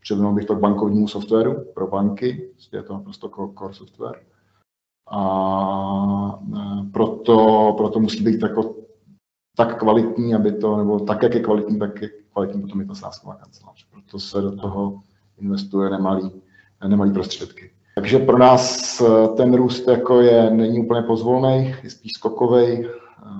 Přirovnal 0.00 0.34
bych 0.34 0.44
to 0.44 0.56
k 0.56 0.60
bankovnímu 0.60 1.08
softwaru 1.08 1.64
pro 1.74 1.86
banky, 1.86 2.50
prostě 2.52 2.76
je 2.76 2.82
to 2.82 2.92
naprosto 2.92 3.30
core 3.58 3.74
software. 3.74 4.20
A 5.10 6.38
proto, 6.92 7.74
proto 7.76 8.00
musí 8.00 8.24
být 8.24 8.42
jako 8.42 8.74
tak 9.56 9.78
kvalitní, 9.78 10.34
aby 10.34 10.52
to, 10.52 10.76
nebo 10.76 11.00
tak, 11.00 11.22
jak 11.22 11.34
je 11.34 11.40
kvalitní, 11.40 11.78
tak 11.78 12.02
je 12.02 12.10
kvalitní 12.32 12.60
potom 12.62 12.80
je 12.80 12.86
to 12.86 12.94
sásková 12.94 13.34
kancelář. 13.34 13.86
Proto 13.90 14.18
se 14.18 14.40
do 14.40 14.56
toho 14.56 15.02
investuje 15.38 15.90
nemalý, 15.90 16.42
nemalý 16.88 17.12
prostředky. 17.12 17.70
Takže 17.94 18.18
pro 18.18 18.38
nás 18.38 19.00
eh, 19.00 19.28
ten 19.36 19.54
růst 19.54 19.88
jako 19.88 20.20
je, 20.20 20.50
není 20.50 20.84
úplně 20.84 21.02
pozvolný, 21.02 21.74
je 21.82 21.90
spíš 21.90 22.12
skokový 22.12 22.86
eh, 22.86 22.88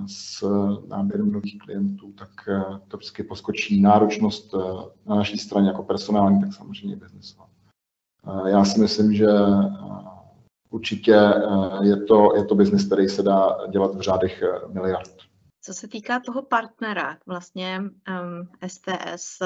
s 0.07 0.47
náběrem 0.87 1.31
nových 1.31 1.57
klientů, 1.59 2.11
tak 2.11 2.29
eh, 2.47 2.63
to 2.87 2.97
vždycky 2.97 3.23
poskočí 3.23 3.81
náročnost 3.81 4.55
na 5.05 5.15
naší 5.15 5.37
straně 5.37 5.67
jako 5.67 5.83
personální, 5.83 6.41
tak 6.41 6.53
samozřejmě 6.53 6.95
biznesová. 6.95 7.47
Já 8.47 8.65
si 8.65 8.79
myslím, 8.79 9.13
že 9.13 9.27
určitě 10.69 11.19
je 11.81 11.97
to, 11.97 12.35
je 12.35 12.45
to 12.45 12.55
biznis, 12.55 12.85
který 12.85 13.07
se 13.07 13.23
dá 13.23 13.57
dělat 13.71 13.95
v 13.95 14.01
řádech 14.01 14.43
miliard. 14.73 15.11
Co 15.65 15.73
se 15.73 15.87
týká 15.87 16.19
toho 16.19 16.41
partnera, 16.41 17.17
vlastně 17.25 17.79
um, 17.79 18.47
STS, 18.67 19.39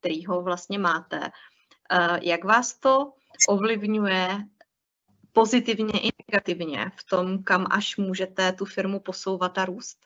kterýho 0.00 0.42
vlastně 0.42 0.78
máte, 0.78 1.18
uh, 1.18 2.18
jak 2.22 2.44
vás 2.44 2.78
to 2.78 3.12
ovlivňuje 3.48 4.28
pozitivně 5.32 6.00
i 6.00 6.08
negativně 6.28 6.90
v 6.96 7.10
tom, 7.10 7.42
kam 7.42 7.66
až 7.70 7.96
můžete 7.96 8.52
tu 8.52 8.64
firmu 8.64 9.00
posouvat 9.00 9.58
a 9.58 9.64
růst? 9.64 9.98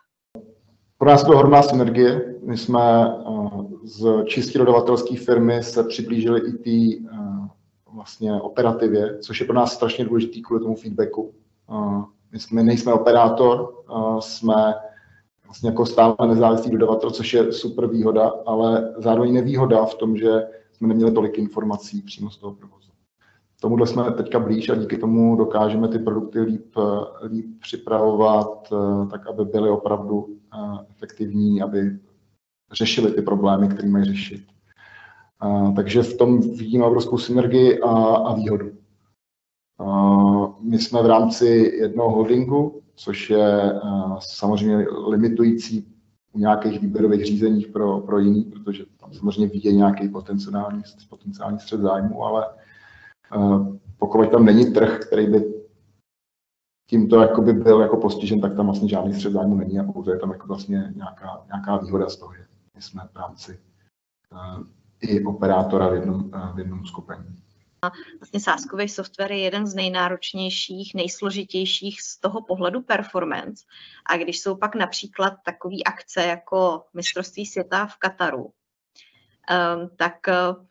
Pro 0.99 1.09
nás 1.09 1.25
to 1.25 1.37
hodná 1.37 1.63
synergie. 1.63 2.35
My 2.43 2.57
jsme 2.57 3.07
eh, 3.07 3.23
z 3.85 4.25
čistě 4.25 4.59
dodavatelské 4.59 5.17
firmy 5.17 5.63
se 5.63 5.85
přiblížili 5.85 6.41
i 6.41 6.53
té 6.53 7.07
eh, 7.13 7.49
vlastně 7.95 8.41
operativě, 8.41 9.19
což 9.19 9.41
je 9.41 9.47
pro 9.47 9.55
nás 9.55 9.73
strašně 9.73 10.05
důležitý 10.05 10.43
kvůli 10.43 10.63
tomu 10.63 10.77
feedbacku. 10.77 11.35
My 12.33 12.39
jsme, 12.39 12.63
nejsme 12.63 12.93
operátor, 12.93 13.85
jsme 14.21 14.75
vlastně 15.57 15.71
jako 15.71 15.87
stále 15.87 16.17
nezávislý 16.27 16.71
dodavatel, 16.71 17.11
což 17.11 17.35
je 17.35 17.53
super 17.53 17.87
výhoda, 17.87 18.33
ale 18.47 18.95
zároveň 18.99 19.35
nevýhoda 19.35 19.85
v 19.85 19.95
tom, 19.95 20.17
že 20.17 20.47
jsme 20.73 20.89
neměli 20.89 21.13
tolik 21.13 21.39
informací 21.39 22.03
přímo 22.03 22.31
z 22.31 22.37
toho 22.37 22.55
provozu 22.55 22.87
tomuhle 23.61 23.87
jsme 23.87 24.11
teďka 24.11 24.39
blíž 24.39 24.69
a 24.69 24.75
díky 24.75 24.99
tomu 24.99 25.37
dokážeme 25.37 25.89
ty 25.89 25.99
produkty 25.99 26.41
líp, 26.41 26.77
líp 27.23 27.47
připravovat, 27.61 28.73
eh, 28.73 29.07
tak 29.11 29.27
aby 29.27 29.45
byly 29.45 29.71
opravdu 29.71 30.37
eh, 30.55 30.85
efektivní, 30.91 31.63
aby 31.63 31.99
řešili 32.73 33.13
ty 33.13 33.23
problémy, 33.23 33.69
které 33.69 33.89
mají 33.89 34.05
řešit. 34.05 34.43
Eh, 35.45 35.73
takže 35.77 36.03
v 36.03 36.17
tom 36.17 36.41
vidíme 36.41 36.85
obrovskou 36.85 37.19
synergii 37.19 37.81
a, 37.81 37.91
a 38.17 38.35
výhodu. 38.35 38.71
My 40.61 40.79
jsme 40.79 41.03
v 41.03 41.07
rámci 41.07 41.47
jednoho 41.81 42.11
holdingu, 42.11 42.83
což 42.97 43.31
je 43.31 43.81
samozřejmě 44.19 44.87
limitující 45.09 45.97
u 46.33 46.39
nějakých 46.39 46.81
výběrových 46.81 47.25
řízeních 47.25 47.69
pro, 47.69 48.01
pro 48.01 48.19
jiný, 48.19 48.45
protože 48.45 48.85
tam 49.01 49.13
samozřejmě 49.13 49.47
vidí 49.47 49.77
nějaký 49.77 50.09
potenciální, 50.09 50.83
potenciální 51.09 51.59
střed 51.59 51.81
zájmu, 51.81 52.25
ale 52.25 52.47
pokud 53.99 54.31
tam 54.31 54.45
není 54.45 54.73
trh, 54.73 54.99
který 55.07 55.27
by 55.27 55.55
tímto 56.91 57.21
jakoby 57.21 57.53
byl 57.53 57.81
jako 57.81 57.97
postižen, 57.97 58.41
tak 58.41 58.57
tam 58.57 58.67
vlastně 58.67 58.89
žádný 58.89 59.15
střed 59.15 59.33
zájmu 59.33 59.55
není 59.55 59.79
a 59.79 59.93
pouze 59.93 60.11
je 60.11 60.19
tam 60.19 60.31
jako 60.31 60.47
vlastně 60.47 60.93
nějaká, 60.97 61.45
nějaká 61.47 61.77
výhoda 61.77 62.09
z 62.09 62.17
toho, 62.17 62.35
že 62.35 62.45
jsme 62.81 63.03
v 63.13 63.17
rámci 63.17 63.61
uh, 64.33 64.65
i 65.01 65.25
operátora 65.25 65.89
v 65.89 65.95
jednom, 65.95 66.31
v 66.55 66.59
jednom 66.59 66.87
skupení. 66.87 67.46
Vlastně 68.21 68.41
sáskový 68.41 68.89
software 68.89 69.33
je 69.33 69.39
jeden 69.39 69.67
z 69.67 69.75
nejnáročnějších, 69.75 70.95
nejsložitějších 70.95 72.03
z 72.03 72.21
toho 72.21 72.43
pohledu 72.43 72.83
performance. 72.83 73.65
A 74.07 74.17
když 74.17 74.41
jsou 74.41 74.57
pak 74.57 74.75
například 74.75 75.35
takové 75.45 75.77
akce 75.87 76.23
jako 76.23 76.85
mistrovství 76.95 77.47
světa 77.47 77.87
v 77.87 77.97
Kataru, 77.97 78.45
um, 78.45 78.53
tak 79.97 80.15
uh, 80.29 80.67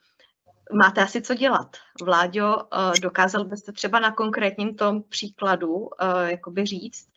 máte 0.73 1.03
asi 1.03 1.21
co 1.21 1.35
dělat. 1.35 1.77
Vláďo, 2.03 2.57
eh, 2.57 2.99
dokázal 3.01 3.45
byste 3.45 3.71
třeba 3.71 3.99
na 3.99 4.11
konkrétním 4.11 4.75
tom 4.75 5.03
příkladu 5.03 5.89
eh, 6.01 6.31
jakoby 6.31 6.65
říct, 6.65 7.09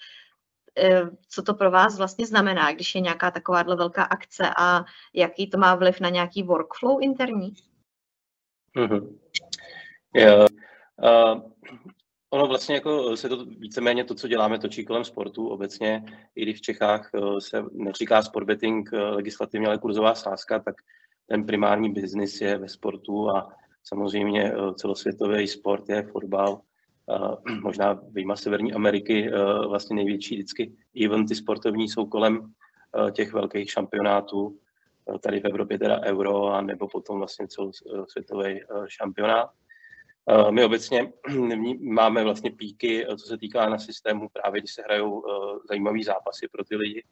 eh, 0.78 1.02
co 1.28 1.42
to 1.42 1.54
pro 1.54 1.71
vás 1.71 1.99
vlastně 1.99 2.26
znamená, 2.26 2.73
když 2.73 2.95
je 2.95 3.00
nějaká 3.00 3.30
takováhle 3.30 3.76
velká 3.76 4.02
akce 4.02 4.50
a 4.59 4.85
jaký 5.14 5.50
to 5.50 5.59
má 5.59 5.75
vliv 5.75 6.00
na 6.00 6.09
nějaký 6.09 6.42
workflow 6.42 7.02
interní? 7.02 7.54
Mm-hmm. 8.76 9.18
Uh, 10.26 11.40
ono 12.30 12.46
vlastně 12.46 12.75
jako 12.75 13.16
se 13.16 13.28
to 13.28 13.44
víceméně 13.44 14.04
to, 14.04 14.14
co 14.14 14.28
děláme, 14.28 14.58
točí 14.58 14.84
kolem 14.84 15.04
sportu 15.04 15.48
obecně. 15.48 16.04
I 16.34 16.42
když 16.42 16.58
v 16.58 16.62
Čechách 16.62 17.10
se 17.38 17.64
neříká 17.72 18.22
sport 18.22 18.44
betting 18.44 18.92
legislativně, 18.92 19.66
ale 19.66 19.78
kurzová 19.78 20.14
sázka, 20.14 20.58
tak 20.58 20.75
ten 21.28 21.46
primární 21.46 21.92
biznis 21.92 22.40
je 22.40 22.58
ve 22.58 22.68
sportu 22.68 23.30
a 23.30 23.52
samozřejmě 23.84 24.52
eh, 24.52 24.75
celosvětový 24.75 25.48
sport 25.48 25.88
je 25.88 26.02
fotbal. 26.02 26.60
Možná 27.62 28.00
vyjma 28.12 28.37
Severní 28.37 28.72
Ameriky 28.72 29.28
eh, 29.28 29.66
vlastně 29.68 29.96
největší 29.96 30.34
vždycky 30.34 30.72
eventy 31.04 31.34
sportovní 31.34 31.88
jsou 31.88 32.06
kolem 32.06 32.52
eh, 33.08 33.10
těch 33.10 33.32
velkých 33.32 33.70
šampionátů. 33.70 34.58
tady 35.22 35.40
v 35.40 35.44
Evropě 35.44 35.78
teda 35.78 36.00
euro, 36.04 36.46
a 36.46 36.60
nebo 36.60 36.88
potom 36.88 37.18
vlastně 37.18 37.46
celosvětový 37.48 38.60
šampionát. 38.88 39.50
My 40.50 40.64
obecně 40.64 41.12
máme 41.80 42.25
vlastně 42.25 42.50
píky, 42.50 43.06
co 43.16 43.26
se 43.26 43.38
týká 43.38 43.68
na 43.68 43.78
systému, 43.78 44.28
právě 44.32 44.61
když 44.61 44.75
se 44.75 44.82
hrajou 44.82 45.23
zajímavé 45.68 45.99
zápasy 46.04 46.49
pro 46.52 46.64
ty 46.64 46.76
lidi, 46.76 47.04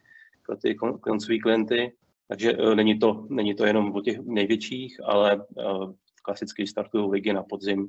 pro 0.46 0.56
ty 0.56 0.74
koncové 0.74 1.38
klienty. 1.38 1.92
Takže 2.28 2.52
není 2.74 2.98
to, 2.98 3.26
není 3.30 3.54
to 3.54 3.66
jenom 3.66 3.92
o 3.92 4.00
těch 4.00 4.18
největších, 4.18 5.00
ale 5.04 5.46
klasicky 6.22 6.66
startují 6.66 7.10
ligy 7.10 7.32
na 7.32 7.42
podzim, 7.42 7.88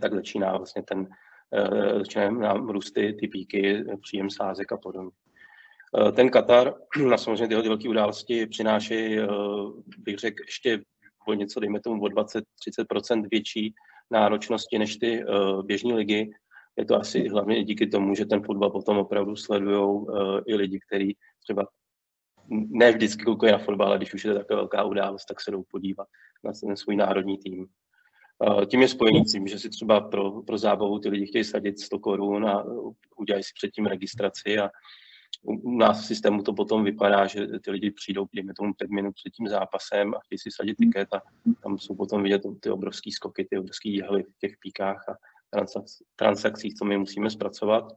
tak 0.00 0.14
začíná 0.14 0.56
vlastně 0.56 0.82
ten, 0.82 1.08
začíná 1.98 2.30
nám 2.30 2.68
růst 2.68 2.90
ty, 2.90 3.16
ty 3.20 3.28
píky, 3.28 3.84
příjem 4.02 4.30
sázek 4.30 4.72
a 4.72 4.76
podobně. 4.76 5.10
Ten 6.16 6.30
Katar 6.30 6.74
na 7.10 7.18
samozřejmě 7.18 7.48
tyhle 7.48 7.62
velké 7.62 7.88
události 7.88 8.46
přináší, 8.46 9.16
bych 9.98 10.18
řekl, 10.18 10.42
ještě 10.46 10.82
o 11.26 11.34
něco, 11.34 11.60
dejme 11.60 11.80
tomu, 11.80 12.02
o 12.02 12.06
20-30% 12.06 13.28
větší 13.30 13.74
náročnosti 14.10 14.78
než 14.78 14.96
ty 14.96 15.24
běžní 15.62 15.92
ligy. 15.92 16.30
Je 16.76 16.84
to 16.84 16.96
asi 16.96 17.28
hlavně 17.28 17.64
díky 17.64 17.86
tomu, 17.86 18.14
že 18.14 18.26
ten 18.26 18.42
fotbal 18.42 18.70
potom 18.70 18.98
opravdu 18.98 19.36
sledují 19.36 20.06
i 20.46 20.54
lidi, 20.54 20.80
kteří 20.88 21.16
třeba 21.42 21.66
ne 22.48 22.92
vždycky 22.92 23.24
koukají 23.24 23.52
na 23.52 23.58
fotbal, 23.58 23.88
ale 23.88 23.96
když 23.96 24.14
už 24.14 24.24
je 24.24 24.32
to 24.32 24.38
taková 24.38 24.56
velká 24.56 24.84
událost, 24.84 25.24
tak 25.24 25.40
se 25.40 25.50
jdou 25.50 25.62
podívat 25.70 26.08
na 26.44 26.52
ten 26.52 26.76
svůj 26.76 26.96
národní 26.96 27.38
tým. 27.38 27.66
Tím 28.66 28.82
je 28.82 28.88
spojený 28.88 29.24
tím, 29.24 29.46
že 29.46 29.58
si 29.58 29.70
třeba 29.70 30.00
pro, 30.00 30.42
pro 30.42 30.58
zábavu 30.58 30.98
ty 30.98 31.08
lidi 31.08 31.26
chtějí 31.26 31.44
sadit 31.44 31.80
100 31.80 31.98
korun 31.98 32.46
a 32.46 32.64
udělají 33.16 33.44
si 33.44 33.50
předtím 33.54 33.86
registraci 33.86 34.58
a 34.58 34.70
u 35.42 35.78
nás 35.78 36.02
v 36.02 36.06
systému 36.06 36.42
to 36.42 36.52
potom 36.52 36.84
vypadá, 36.84 37.26
že 37.26 37.46
ty 37.64 37.70
lidi 37.70 37.90
přijdou, 37.90 38.26
dejme 38.34 38.54
tomu 38.54 38.74
pět 38.74 38.90
minut 38.90 39.14
před 39.14 39.30
tím 39.30 39.48
zápasem 39.48 40.14
a 40.14 40.18
chtějí 40.24 40.38
si 40.38 40.50
sadit 40.50 40.76
tiket 40.76 41.14
a 41.14 41.22
tam 41.62 41.78
jsou 41.78 41.94
potom 41.94 42.22
vidět 42.22 42.42
ty 42.60 42.70
obrovské 42.70 43.10
skoky, 43.12 43.46
ty 43.50 43.58
obrovské 43.58 43.88
jehly 43.88 44.22
v 44.22 44.38
těch 44.38 44.52
píkách 44.60 45.08
a 45.08 45.16
transakcích, 46.16 46.74
co 46.74 46.84
my 46.84 46.98
musíme 46.98 47.30
zpracovat. 47.30 47.92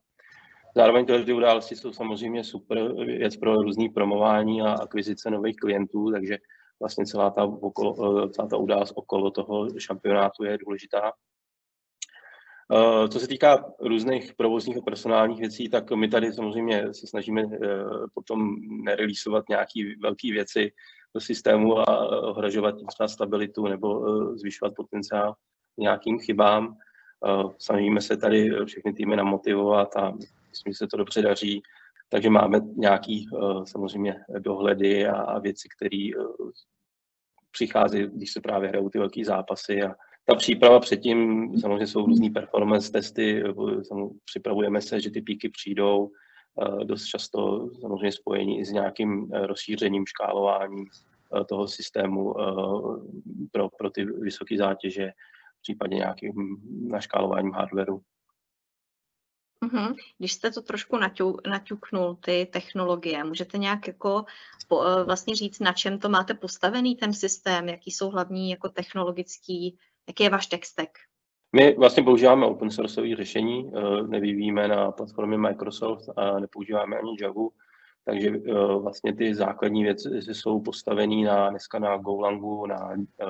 Zároveň 0.76 1.06
tyhle 1.06 1.34
události 1.34 1.76
jsou 1.76 1.94
samozřejmě 1.94 2.44
super 2.44 2.94
věc 2.94 3.38
pro 3.38 3.56
různý 3.56 3.90
promování 3.90 4.62
a 4.62 4.74
akvizice 4.74 5.30
nových 5.30 5.56
klientů, 5.56 6.12
takže 6.12 6.38
vlastně 6.80 7.06
celá 7.06 7.30
ta, 7.30 7.44
okolo, 7.44 8.30
celá 8.30 8.48
ta 8.48 8.58
událost 8.58 8.94
okolo 8.96 9.32
toho 9.32 9.80
šampionátu 9.80 10.44
je 10.44 10.58
důležitá. 10.58 11.12
Co 13.10 13.20
se 13.20 13.28
týká 13.28 13.66
různých 13.80 14.34
provozních 14.34 14.78
a 14.78 14.82
personálních 14.82 15.40
věcí, 15.40 15.70
tak 15.70 15.92
my 15.92 16.08
tady 16.08 16.34
samozřejmě 16.34 16.94
se 16.94 17.08
snažíme 17.08 17.42
eh, 17.42 17.58
potom 18.14 18.56
nereleasovat 18.84 19.50
nějaké 19.50 19.80
velké 20.02 20.32
věci 20.32 20.72
do 21.16 21.22
systému 21.22 21.80
a 21.80 22.08
ohrožovat 22.22 22.78
tím 22.78 22.88
třeba 22.88 23.08
stabilitu 23.08 23.68
nebo 23.68 24.08
eh, 24.08 24.38
zvyšovat 24.38 24.74
potenciál 24.76 25.36
nějakým 25.78 26.20
chybám. 26.20 26.76
Eh, 27.28 27.44
snažíme 27.58 28.02
se 28.02 28.18
tady 28.18 28.66
všechny 28.66 28.94
týmy 28.94 29.16
namotivovat 29.16 29.96
a 29.98 30.12
myslím, 30.50 30.74
že 30.74 30.78
se 30.78 30.88
to 30.88 30.98
dobře 30.98 31.22
daří. 31.22 31.62
Takže 32.10 32.30
máme 32.30 32.60
nějaký 32.76 33.28
samozřejmě 33.64 34.16
dohledy 34.40 35.08
a 35.08 35.40
věci, 35.40 35.68
které 35.78 36.10
přichází, 37.52 38.08
když 38.08 38.32
se 38.34 38.42
právě 38.42 38.70
hrajou 38.70 38.90
ty 38.90 39.00
velké 39.00 39.26
zápasy 39.26 39.84
a 39.84 39.96
ta 40.30 40.36
příprava 40.36 40.80
předtím, 40.80 41.52
samozřejmě 41.60 41.88
jsou 41.88 42.06
různý 42.06 42.30
performance 42.30 42.92
testy, 42.92 43.44
připravujeme 44.26 44.82
se, 44.82 45.02
že 45.02 45.12
ty 45.12 45.22
píky 45.22 45.50
přijdou, 45.50 46.12
eh, 46.62 46.86
dost 46.86 47.06
často 47.06 47.70
samozřejmě 47.82 48.12
spojení 48.12 48.60
i 48.60 48.66
s 48.66 48.72
nějakým 48.72 49.30
eh, 49.34 49.48
rozšířením, 49.48 50.06
škálováním 50.08 50.86
eh, 50.86 51.44
toho 51.46 51.68
systému 51.68 52.36
pro, 53.52 53.70
pro 53.70 53.90
ty 53.90 54.06
vysoké 54.06 54.58
zátěže, 54.58 55.12
případně 55.62 55.98
nějakým 55.98 56.34
naškálováním 56.88 57.52
hardwareu. 57.52 58.02
Mm-hmm. 59.66 59.96
Když 60.18 60.34
jste 60.34 60.52
to 60.52 60.62
trošku 60.62 60.98
naťu, 60.98 61.38
naťuknul, 61.50 62.16
ty 62.16 62.48
technologie, 62.54 63.24
můžete 63.24 63.58
nějak 63.58 63.88
jako 63.88 64.26
vlastně 65.06 65.36
říct, 65.36 65.60
na 65.60 65.74
čem 65.74 66.00
to 66.00 66.10
máte 66.10 66.34
postavený 66.34 66.96
ten 66.96 67.14
systém, 67.14 67.70
jaký 67.70 67.92
jsou 67.92 68.10
hlavní 68.10 68.50
jako 68.50 68.70
technologický 68.70 69.78
Jaký 70.10 70.24
je 70.24 70.30
váš 70.30 70.46
stack? 70.64 70.90
My 71.56 71.76
vlastně 71.76 72.04
používáme 72.04 72.46
open 72.46 72.72
sourceové 72.72 73.16
řešení, 73.16 73.72
eh, 73.76 74.04
nevyvíjíme 74.08 74.68
na 74.68 74.92
platformě 74.92 75.38
Microsoft 75.38 76.10
a 76.18 76.40
nepoužíváme 76.40 76.98
ani 76.98 77.18
Java, 77.22 77.48
takže 78.06 78.30
eh, 78.30 78.54
vlastně 78.80 79.16
ty 79.16 79.36
základní 79.36 79.84
věci 79.84 80.10
jsou 80.22 80.62
postavené 80.62 81.26
na, 81.26 81.50
dneska 81.50 81.80
na 81.80 81.98
Golangu, 81.98 82.66
na 82.66 82.94
eh, 82.94 83.26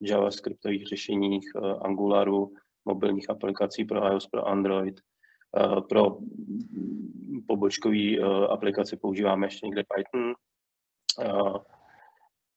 JavaScriptových 0.00 0.86
řešeních, 0.86 1.44
Angularu, 1.80 2.52
mobilních 2.84 3.30
aplikací 3.30 3.84
pro 3.84 4.12
iOS, 4.12 4.26
pro 4.26 4.48
Android. 4.48 5.00
Pro 5.88 6.18
pobočkové 7.46 8.16
aplikace 8.48 8.96
používáme 8.96 9.46
ještě 9.46 9.66
někde 9.66 9.82
Python. 9.94 10.34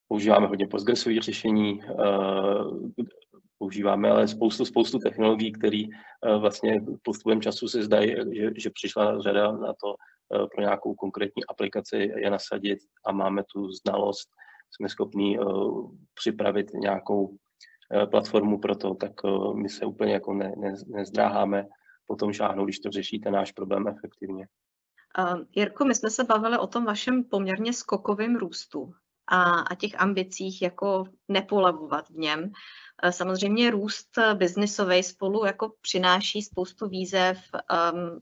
Používáme 0.08 0.48
hodně 0.48 0.68
Postgresové 0.68 1.22
řešení, 1.22 1.82
používáme, 3.62 4.10
ale 4.10 4.28
spoustu, 4.28 4.66
spoustu 4.66 5.00
technologií, 5.00 5.52
které 5.52 5.84
eh, 5.86 6.38
vlastně 6.38 6.82
postupem 7.04 7.42
času 7.42 7.68
se 7.68 7.84
zdají, 7.84 8.10
že, 8.10 8.50
že 8.58 8.70
přišla 8.70 9.22
řada 9.22 9.52
na 9.52 9.74
to 9.82 9.96
eh, 9.96 10.48
pro 10.56 10.62
nějakou 10.62 10.96
konkrétní 10.96 11.46
aplikaci 11.46 11.98
je 11.98 12.30
nasadit 12.30 12.80
a 13.06 13.12
máme 13.12 13.44
tu 13.54 13.72
znalost, 13.72 14.30
jsme 14.72 14.90
schopni 14.90 15.40
eh, 15.40 15.44
připravit 16.14 16.74
nějakou 16.74 17.38
platformu 18.12 18.60
pro 18.60 18.76
to, 18.76 18.96
tak 18.96 19.12
my 19.56 19.70
se 19.70 19.86
úplně 19.86 20.14
jako 20.14 20.34
ne, 20.34 20.54
ne, 20.58 20.74
nezdráháme 20.88 21.68
potom 22.08 22.34
šáhnout, 22.34 22.66
když 22.66 22.80
to 22.80 22.90
řešíte 22.92 23.32
náš 23.32 23.52
problém 23.52 23.88
efektivně. 23.88 24.48
Jirko, 25.56 25.86
my 25.86 25.96
jsme 25.96 26.10
se 26.10 26.24
bavili 26.24 26.58
o 26.58 26.68
tom 26.68 26.86
vašem 26.86 27.24
poměrně 27.24 27.74
skokovém 27.74 28.36
růstu 28.36 28.94
a, 29.28 29.60
a 29.60 29.76
těch 29.76 30.02
ambicích 30.02 30.62
jako 30.62 31.04
nepolevovat 31.28 32.10
v 32.10 32.18
něm. 32.18 32.52
Eh, 33.04 33.12
samozřejmě 33.12 33.72
růst 33.72 34.10
biznisový 34.34 35.04
spolu 35.04 35.46
jako 35.46 35.74
přináší 35.82 36.42
spoustu 36.42 36.90
výzev 36.90 37.38
um, 37.54 38.22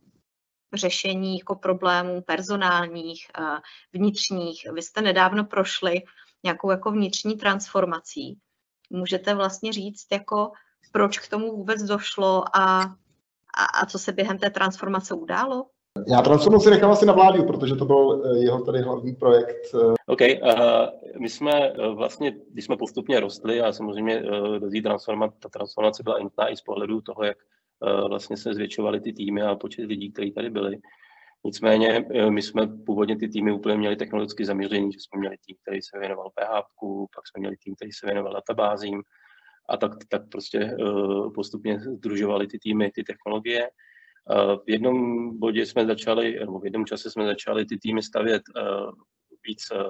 řešení 0.73 1.37
jako 1.37 1.55
problémů 1.55 2.21
personálních, 2.21 3.27
uh, 3.39 3.57
vnitřních. 3.93 4.67
Vy 4.73 4.81
jste 4.81 5.01
nedávno 5.01 5.45
prošli 5.45 6.01
nějakou 6.43 6.71
jako 6.71 6.91
vnitřní 6.91 7.37
transformací. 7.37 8.39
Můžete 8.89 9.35
vlastně 9.35 9.73
říct, 9.73 10.07
jako 10.11 10.51
proč 10.91 11.19
k 11.19 11.29
tomu 11.29 11.55
vůbec 11.55 11.83
došlo 11.83 12.57
a, 12.57 12.81
a, 13.57 13.65
a 13.81 13.85
co 13.85 13.99
se 13.99 14.11
během 14.11 14.37
té 14.37 14.49
transformace 14.49 15.13
událo? 15.13 15.65
Já 16.07 16.21
transformaci 16.21 16.69
nechám 16.69 16.91
asi 16.91 17.05
na 17.05 17.13
vládu, 17.13 17.43
protože 17.43 17.75
to 17.75 17.85
byl 17.85 18.23
eh, 18.25 18.43
jeho 18.43 18.61
tady 18.61 18.81
hlavní 18.81 19.15
projekt. 19.15 19.75
Eh. 19.75 19.93
OK, 20.05 20.21
uh, 20.21 21.21
my 21.21 21.29
jsme 21.29 21.73
vlastně, 21.95 22.35
když 22.51 22.65
jsme 22.65 22.77
postupně 22.77 23.19
rostli 23.19 23.61
a 23.61 23.71
samozřejmě 23.71 24.23
uh, 24.23 24.59
do 24.59 24.81
transformace, 24.83 25.37
ta 25.39 25.49
transformace 25.49 26.03
byla 26.03 26.19
nutná 26.19 26.49
i 26.49 26.57
z 26.57 26.61
pohledu 26.61 27.01
toho, 27.01 27.23
jak 27.23 27.37
uh, 27.79 28.09
vlastně 28.09 28.37
se 28.37 28.53
zvětšovaly 28.53 29.01
ty 29.01 29.13
týmy 29.13 29.41
a 29.41 29.55
počet 29.55 29.85
lidí, 29.85 30.11
kteří 30.11 30.31
tady 30.31 30.49
byli. 30.49 30.77
Nicméně 31.45 32.05
my 32.29 32.41
jsme 32.41 32.67
původně 32.67 33.17
ty 33.17 33.27
týmy 33.27 33.51
úplně 33.51 33.77
měli 33.77 33.95
technologicky 33.95 34.45
zaměření, 34.45 34.91
že 34.91 34.99
jsme 34.99 35.19
měli 35.19 35.35
tým, 35.45 35.55
který 35.61 35.81
se 35.81 35.99
věnoval 35.99 36.29
PHP, 36.29 36.79
pak 37.15 37.27
jsme 37.27 37.39
měli 37.39 37.55
tým, 37.63 37.75
který 37.75 37.91
se 37.91 38.05
věnoval 38.05 38.33
databázím 38.33 39.01
a 39.69 39.77
tak, 39.77 39.91
tak 40.09 40.21
prostě 40.31 40.77
postupně 41.35 41.79
združovali 41.79 42.47
ty 42.47 42.59
týmy, 42.59 42.91
ty 42.95 43.03
technologie. 43.03 43.69
V 44.35 44.69
jednom 44.69 45.39
bodě 45.39 45.65
jsme 45.65 45.85
začali, 45.85 46.39
nebo 46.39 46.59
v 46.59 46.65
jednom 46.65 46.85
čase 46.85 47.11
jsme 47.11 47.25
začali 47.25 47.65
ty 47.65 47.77
týmy 47.77 48.03
stavět 48.03 48.41
eh, 48.57 48.61
víc 49.47 49.63
eh, 49.71 49.83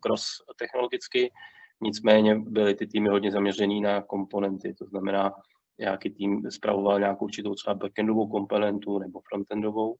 cross 0.00 0.24
technologicky, 0.58 1.32
nicméně 1.80 2.38
byly 2.38 2.74
ty 2.74 2.86
týmy 2.86 3.08
hodně 3.08 3.32
zaměřený 3.32 3.80
na 3.80 4.02
komponenty, 4.02 4.74
to 4.74 4.84
znamená, 4.84 5.32
nějaký 5.78 6.10
tým 6.10 6.50
zpravoval 6.50 7.00
nějakou 7.00 7.24
určitou 7.24 7.54
třeba 7.54 7.74
backendovou 7.74 8.28
komponentu 8.28 8.98
nebo 8.98 9.20
frontendovou. 9.28 9.96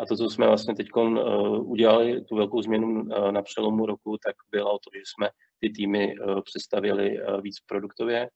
A 0.00 0.06
to, 0.06 0.16
co 0.16 0.30
jsme 0.30 0.46
vlastně 0.46 0.74
teď 0.74 0.88
udělali, 1.58 2.24
tu 2.24 2.36
velkou 2.36 2.62
změnu 2.62 3.02
na 3.30 3.42
přelomu 3.42 3.86
roku, 3.86 4.16
tak 4.24 4.34
bylo 4.50 4.78
to, 4.78 4.90
že 4.94 5.02
jsme 5.06 5.30
ty 5.60 5.70
týmy 5.70 6.14
představili 6.44 7.18
víc 7.42 7.56
produktově, 7.66 8.28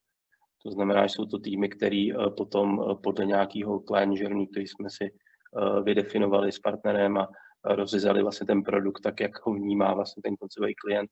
to 0.64 0.70
znamená, 0.70 1.07
že 1.07 1.14
jsou 1.14 1.27
to 1.27 1.38
týmy, 1.38 1.68
které 1.68 2.09
eh, 2.11 2.31
potom 2.31 2.81
eh, 2.81 2.94
podle 3.03 3.27
nějakého 3.27 3.81
client 3.81 4.20
journey, 4.20 4.46
který 4.46 4.66
jsme 4.66 4.90
si 4.90 5.05
eh, 5.05 5.83
vydefinovali 5.83 6.53
s 6.53 6.59
partnerem 6.59 7.18
a 7.18 7.29
rozřezali 7.64 8.22
vlastně 8.22 8.46
ten 8.46 8.62
produkt 8.62 9.00
tak, 9.00 9.20
jak 9.20 9.46
ho 9.46 9.55
vnímá 9.55 9.94
vlastně 9.94 10.22
ten 10.22 10.37
koncový 10.37 10.74
klient, 10.74 11.11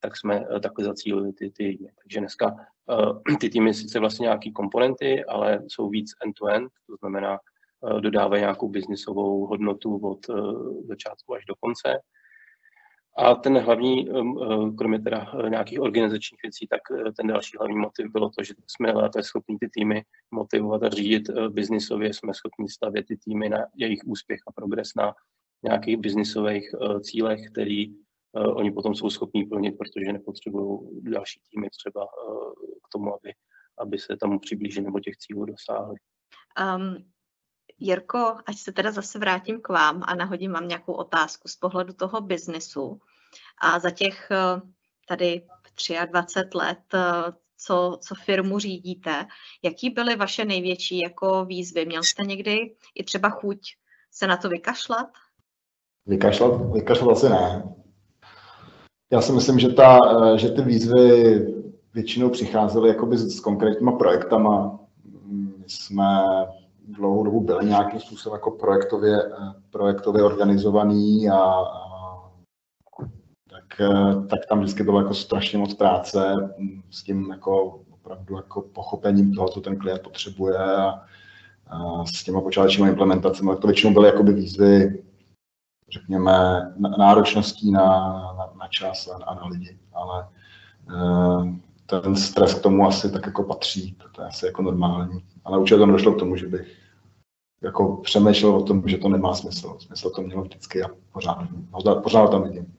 tak 0.00 0.16
jsme 0.16 0.44
takhle 0.62 0.84
zacílili 0.84 1.32
ty 1.32 1.50
týmy. 1.50 1.88
Takže 2.02 2.20
dneska 2.20 2.56
ty 3.40 3.50
týmy 3.50 3.74
sice 3.74 3.98
vlastně 3.98 4.24
nějaké 4.24 4.50
komponenty, 4.50 5.24
ale 5.24 5.62
jsou 5.68 5.88
víc 5.88 6.10
end-to-end, 6.24 6.68
to 6.86 6.96
znamená, 7.00 7.38
dodávají 8.00 8.40
nějakou 8.40 8.68
biznisovou 8.68 9.46
hodnotu 9.46 9.96
od 9.96 10.18
začátku 10.88 11.34
až 11.34 11.44
do 11.44 11.54
konce. 11.60 11.98
A 13.18 13.34
ten 13.34 13.58
hlavní, 13.58 14.08
kromě 14.78 14.98
teda 14.98 15.32
uh, 15.32 15.50
nějakých 15.50 15.80
organizačních 15.80 16.42
věcí, 16.42 16.66
tak 16.66 16.80
uh, 16.90 17.12
ten 17.16 17.26
další 17.26 17.56
hlavní 17.58 17.76
motiv 17.78 18.12
bylo 18.12 18.30
to, 18.30 18.44
že 18.44 18.54
jsme 18.66 18.92
lépe 18.92 19.22
schopni 19.22 19.58
ty 19.58 19.68
týmy 19.68 20.04
motivovat 20.30 20.82
a 20.82 20.88
řídit 20.88 21.30
biznisově, 21.48 22.14
jsme 22.14 22.34
schopni 22.34 22.68
stavět 22.68 23.06
ty 23.06 23.16
týmy 23.16 23.48
na 23.48 23.58
jejich 23.76 24.00
úspěch 24.06 24.40
a 24.46 24.52
progres 24.52 24.88
na 24.96 25.14
nějakých 25.62 25.96
biznisových 25.96 26.74
cílech, 27.00 27.40
který 27.52 27.94
oni 28.34 28.70
potom 28.72 28.94
jsou 28.94 29.10
schopní 29.10 29.44
plnit, 29.44 29.78
protože 29.78 30.12
nepotřebují 30.12 31.02
další 31.02 31.40
týmy 31.50 31.68
třeba 31.70 32.06
k 32.84 32.88
tomu, 32.92 33.14
aby, 33.14 33.32
aby 33.78 33.98
se 33.98 34.16
tam 34.16 34.38
přiblížili 34.38 34.84
nebo 34.84 35.00
těch 35.00 35.16
cílů 35.16 35.44
dosáhli. 35.44 35.96
Um, 36.76 36.96
Jirko, 37.78 38.36
ať 38.46 38.56
se 38.56 38.72
teda 38.72 38.90
zase 38.90 39.18
vrátím 39.18 39.60
k 39.60 39.68
vám 39.68 40.02
a 40.06 40.14
nahodím 40.14 40.52
vám 40.52 40.68
nějakou 40.68 40.92
otázku 40.92 41.48
z 41.48 41.56
pohledu 41.56 41.92
toho 41.92 42.20
biznesu. 42.20 43.00
A 43.60 43.78
za 43.78 43.90
těch 43.90 44.30
eh, 44.30 44.60
tady 45.08 45.42
23 46.10 46.58
let, 46.58 46.78
eh, 46.94 47.32
co, 47.58 47.98
co 48.00 48.14
firmu 48.14 48.58
řídíte, 48.58 49.26
jaký 49.62 49.90
byly 49.90 50.16
vaše 50.16 50.44
největší 50.44 50.98
jako 50.98 51.44
výzvy? 51.44 51.86
Měl 51.86 52.02
jste 52.02 52.24
někdy 52.24 52.74
i 52.94 53.04
třeba 53.04 53.30
chuť 53.30 53.58
se 54.10 54.26
na 54.26 54.36
to 54.36 54.48
vykašlat? 54.48 55.08
Vykašlat, 56.06 56.72
vykašlat 56.72 57.10
asi 57.10 57.28
ne. 57.28 57.62
Já 59.10 59.20
si 59.20 59.32
myslím, 59.32 59.58
že, 59.58 59.68
ta, 59.68 59.98
eh, 60.34 60.38
že 60.38 60.48
ty 60.48 60.62
výzvy 60.62 61.38
většinou 61.94 62.30
přicházely 62.30 62.88
jakoby 62.88 63.18
s 63.18 63.40
konkrétníma 63.40 63.92
projektama. 63.92 64.78
My 65.58 65.64
jsme 65.66 66.04
dlouhou 66.88 67.24
dobu 67.24 67.40
byli 67.40 67.66
nějakým 67.66 68.00
způsobem 68.00 68.36
jako 68.36 68.50
projektově, 68.50 69.18
projektově 69.70 70.22
organizovaný 70.22 71.28
a, 71.28 71.38
a 71.38 71.87
tak, 73.78 74.28
tak 74.30 74.40
tam 74.48 74.60
vždycky 74.60 74.82
bylo 74.82 75.00
jako 75.00 75.14
strašně 75.14 75.58
moc 75.58 75.74
práce 75.74 76.34
s 76.90 77.02
tím 77.02 77.30
jako 77.30 77.80
opravdu 77.90 78.36
jako 78.36 78.62
pochopením 78.62 79.34
toho, 79.34 79.48
co 79.48 79.60
ten 79.60 79.78
klient 79.78 80.02
potřebuje 80.02 80.58
a, 80.58 81.04
a 81.66 82.04
s 82.04 82.24
těma 82.24 82.40
počátečními 82.40 82.90
implementacemi. 82.90 83.50
To 83.60 83.66
většinou 83.66 83.92
byly 83.92 84.06
jakoby 84.06 84.32
výzvy, 84.32 85.02
řekněme, 85.92 86.60
náročností 86.98 87.72
na, 87.72 87.84
na, 88.38 88.52
na 88.60 88.68
čas 88.68 89.08
a, 89.08 89.24
a 89.24 89.34
na 89.34 89.46
lidi, 89.46 89.78
ale 89.92 90.28
eh, 90.90 92.00
ten 92.00 92.16
stres 92.16 92.54
k 92.54 92.62
tomu 92.62 92.86
asi 92.86 93.12
tak 93.12 93.26
jako 93.26 93.42
patří, 93.42 93.96
to 94.14 94.22
je 94.22 94.28
asi 94.28 94.46
jako 94.46 94.62
normální. 94.62 95.24
Ale 95.44 95.58
určitě 95.58 95.78
to 95.78 95.86
nedošlo 95.86 96.12
k 96.12 96.18
tomu, 96.18 96.36
že 96.36 96.46
bych 96.46 96.76
jako 97.62 97.96
přemýšlel 97.96 98.56
o 98.56 98.62
tom, 98.62 98.82
že 98.86 98.98
to 98.98 99.08
nemá 99.08 99.34
smysl. 99.34 99.76
Smysl 99.78 100.10
to 100.10 100.22
mělo 100.22 100.42
vždycky 100.42 100.82
a 100.82 100.88
pořád, 101.12 101.48
pořád 102.02 102.30
tam 102.30 102.42
vidím. 102.42 102.77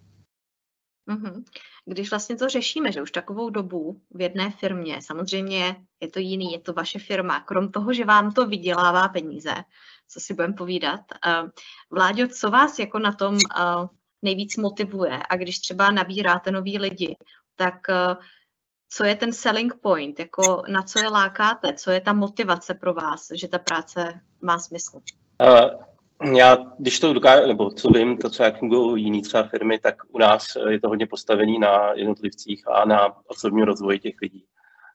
Mm-hmm. 1.09 1.43
Když 1.85 2.09
vlastně 2.09 2.35
to 2.35 2.49
řešíme, 2.49 2.91
že 2.91 3.01
už 3.01 3.11
takovou 3.11 3.49
dobu 3.49 4.01
v 4.11 4.21
jedné 4.21 4.51
firmě, 4.51 5.01
samozřejmě 5.01 5.75
je 5.99 6.07
to 6.07 6.19
jiný, 6.19 6.51
je 6.51 6.59
to 6.59 6.73
vaše 6.73 6.99
firma, 6.99 7.39
krom 7.39 7.71
toho, 7.71 7.93
že 7.93 8.05
vám 8.05 8.31
to 8.31 8.47
vydělává 8.47 9.07
peníze, 9.07 9.53
co 10.07 10.19
si 10.19 10.33
budeme 10.33 10.53
povídat. 10.53 11.01
Uh, 11.27 11.49
Vláďo, 11.91 12.27
co 12.27 12.49
vás 12.49 12.79
jako 12.79 12.99
na 12.99 13.11
tom 13.11 13.33
uh, 13.33 13.87
nejvíc 14.21 14.57
motivuje? 14.57 15.19
A 15.29 15.35
když 15.35 15.59
třeba 15.59 15.91
nabíráte 15.91 16.51
nový 16.51 16.77
lidi, 16.77 17.15
tak 17.55 17.75
uh, 17.89 18.23
co 18.89 19.03
je 19.03 19.15
ten 19.15 19.33
selling 19.33 19.73
point, 19.81 20.19
jako 20.19 20.63
na 20.67 20.81
co 20.81 20.99
je 20.99 21.09
lákáte, 21.09 21.73
co 21.73 21.91
je 21.91 22.01
ta 22.01 22.13
motivace 22.13 22.73
pro 22.73 22.93
vás, 22.93 23.27
že 23.33 23.47
ta 23.47 23.59
práce 23.59 24.21
má 24.41 24.59
smysl? 24.59 24.99
Já, 26.23 26.57
když 26.79 26.99
to 26.99 27.13
dokážu, 27.13 27.47
nebo 27.47 27.71
co 27.71 27.89
vím, 27.89 28.17
to, 28.17 28.29
co 28.29 28.43
jak 28.43 28.59
fungují 28.59 29.03
jiný 29.03 29.21
třeba 29.21 29.43
firmy, 29.43 29.79
tak 29.79 29.95
u 30.09 30.17
nás 30.17 30.45
je 30.69 30.79
to 30.79 30.87
hodně 30.87 31.07
postavený 31.07 31.59
na 31.59 31.93
jednotlivcích 31.93 32.67
a 32.67 32.85
na 32.85 33.27
osobním 33.27 33.65
rozvoji 33.65 33.99
těch 33.99 34.15
lidí. 34.21 34.45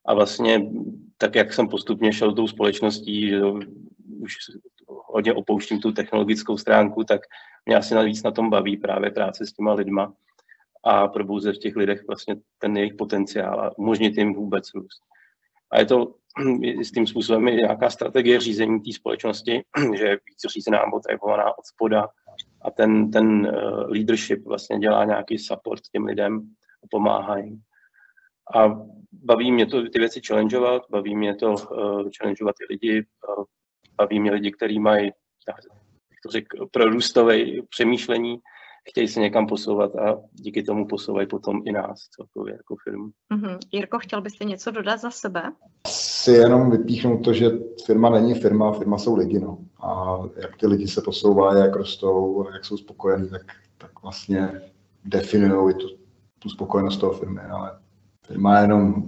A 0.05 0.15
vlastně 0.15 0.71
tak, 1.19 1.35
jak 1.35 1.53
jsem 1.53 1.69
postupně 1.69 2.13
šel 2.13 2.35
tou 2.35 2.49
společností, 2.49 3.29
že 3.29 3.43
už 4.21 4.35
hodně 4.87 5.33
opouštím 5.33 5.81
tu 5.81 5.93
technologickou 5.93 6.57
stránku, 6.57 7.05
tak 7.05 7.21
mě 7.67 7.77
asi 7.77 7.95
navíc 7.95 8.23
na 8.23 8.31
tom 8.31 8.51
baví 8.51 8.77
právě 8.77 9.11
práce 9.11 9.47
s 9.47 9.53
těma 9.53 9.73
lidma 9.73 10.13
a 10.85 11.09
probouzet 11.09 11.57
v 11.57 11.59
těch 11.59 11.77
lidech 11.77 12.07
vlastně 12.07 12.37
ten 12.59 12.77
jejich 12.77 12.95
potenciál 12.95 13.61
a 13.61 13.79
umožnit 13.79 14.17
jim 14.17 14.35
vůbec 14.35 14.75
růst. 14.75 15.01
A 15.71 15.79
je 15.79 15.87
to 15.87 16.15
s 16.83 16.91
tím 16.91 17.07
způsobem 17.07 17.49
i 17.49 17.57
nějaká 17.57 17.91
strategie 17.91 18.41
řízení 18.41 18.81
té 18.81 18.93
společnosti, 18.93 19.63
že 19.97 20.05
je 20.05 20.15
víc 20.15 20.53
řízená 20.55 20.79
nebo 20.79 20.97
od 21.59 21.65
spoda 21.65 22.09
a 22.63 22.71
ten, 22.71 23.11
ten 23.11 23.27
uh, 23.27 23.91
leadership 23.91 24.47
vlastně 24.47 24.79
dělá 24.79 25.05
nějaký 25.05 25.39
support 25.39 25.83
těm 25.93 26.05
lidem 26.05 26.41
a 26.85 26.87
pomáhá 26.91 27.39
jim. 27.39 27.61
A 28.57 28.69
baví 29.13 29.53
mě 29.53 29.67
to 29.67 29.83
ty 29.83 29.99
věci 29.99 30.21
challengeovat, 30.27 30.83
baví 30.91 31.17
mě 31.17 31.35
to 31.35 31.53
uh, 31.53 32.09
challengeovat 32.19 32.55
ty 32.59 32.65
lidi, 32.71 33.07
uh, 33.39 33.45
baví 33.97 34.21
mě 34.21 34.31
lidi, 34.31 34.53
kteří 34.53 34.79
mají, 34.79 35.05
jak 35.49 35.57
to 36.27 36.31
řekl, 36.31 36.67
přemýšlení, 37.69 38.39
chtějí 38.89 39.09
se 39.09 39.21
někam 39.21 39.47
posouvat 39.47 39.97
a 39.97 40.21
díky 40.33 40.63
tomu 40.63 40.87
posouvají 40.87 41.29
potom 41.29 41.61
i 41.65 41.73
nás 41.73 41.99
celkově 42.01 42.55
jako 42.55 42.77
firmu. 42.85 43.09
Mm-hmm. 43.35 43.59
Jirko, 43.73 43.99
chtěl 43.99 44.23
byste 44.23 44.45
něco 44.45 44.71
dodat 44.71 45.01
za 45.01 45.11
sebe? 45.11 45.43
Si 45.89 46.31
jenom 46.31 46.71
vypíchnout 46.71 47.25
to, 47.25 47.33
že 47.33 47.51
firma 47.87 48.11
není 48.11 48.35
firma, 48.35 48.73
firma 48.73 48.99
jsou 48.99 49.17
lidi. 49.17 49.41
No. 49.41 49.59
A 49.83 50.19
jak 50.37 50.57
ty 50.57 50.67
lidi 50.67 50.89
se 50.89 51.03
posouvají, 51.03 51.61
jak 51.61 51.77
rostou, 51.77 52.45
jak 52.53 52.65
jsou 52.65 52.77
spokojení, 52.77 53.31
tak, 53.31 53.43
tak 53.79 54.03
vlastně 54.03 54.63
definují 55.05 55.75
tu, 55.75 55.89
tu 56.39 56.49
spokojenost 56.49 56.97
toho 56.97 57.13
firmy. 57.13 57.41
Ale 57.41 57.79
firma 58.27 58.59
je 58.59 58.65
jenom 58.65 59.03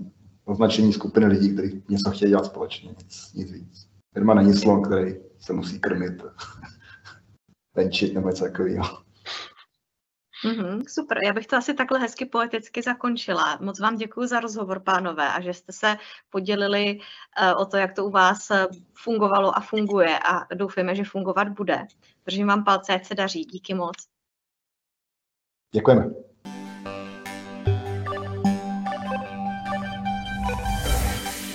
označení 0.45 0.93
skupiny 0.93 1.27
lidí, 1.27 1.53
kteří 1.53 1.83
něco 1.89 2.11
chtějí 2.11 2.31
dělat 2.31 2.45
společně, 2.45 2.89
nic, 2.89 3.33
nic 3.35 3.53
víc. 3.53 3.89
Firma 4.15 4.35
není 4.35 4.55
slon, 4.55 4.83
který 4.83 5.15
se 5.39 5.53
musí 5.53 5.81
krmit, 5.81 6.23
venčit 7.77 8.15
nebo 8.15 8.29
něco 8.29 8.45
takového. 8.45 9.06
Mm-hmm, 10.45 10.83
super, 10.89 11.19
já 11.25 11.33
bych 11.33 11.47
to 11.47 11.57
asi 11.57 11.75
takhle 11.75 11.99
hezky 11.99 12.27
poeticky 12.27 12.83
zakončila. 12.83 13.59
Moc 13.61 13.81
vám 13.81 13.97
děkuji 13.97 14.27
za 14.27 14.41
rozhovor, 14.41 14.81
pánové, 14.81 15.33
a 15.33 15.41
že 15.41 15.55
jste 15.55 15.73
se 15.73 15.97
podělili 16.31 16.99
uh, 16.99 17.61
o 17.61 17.67
to, 17.67 17.77
jak 17.77 17.93
to 17.93 18.05
u 18.07 18.11
vás 18.11 18.51
eh, 18.51 18.67
fungovalo 18.95 19.57
a 19.57 19.61
funguje 19.61 20.19
a 20.19 20.55
doufujeme, 20.55 20.95
že 20.95 21.05
fungovat 21.05 21.49
bude. 21.49 21.87
Držím 22.27 22.47
vám 22.47 22.65
palce, 22.65 22.95
ať 22.95 23.07
se 23.07 23.15
daří. 23.15 23.45
Díky 23.45 23.75
moc. 23.75 23.97
Děkujeme. 25.75 26.11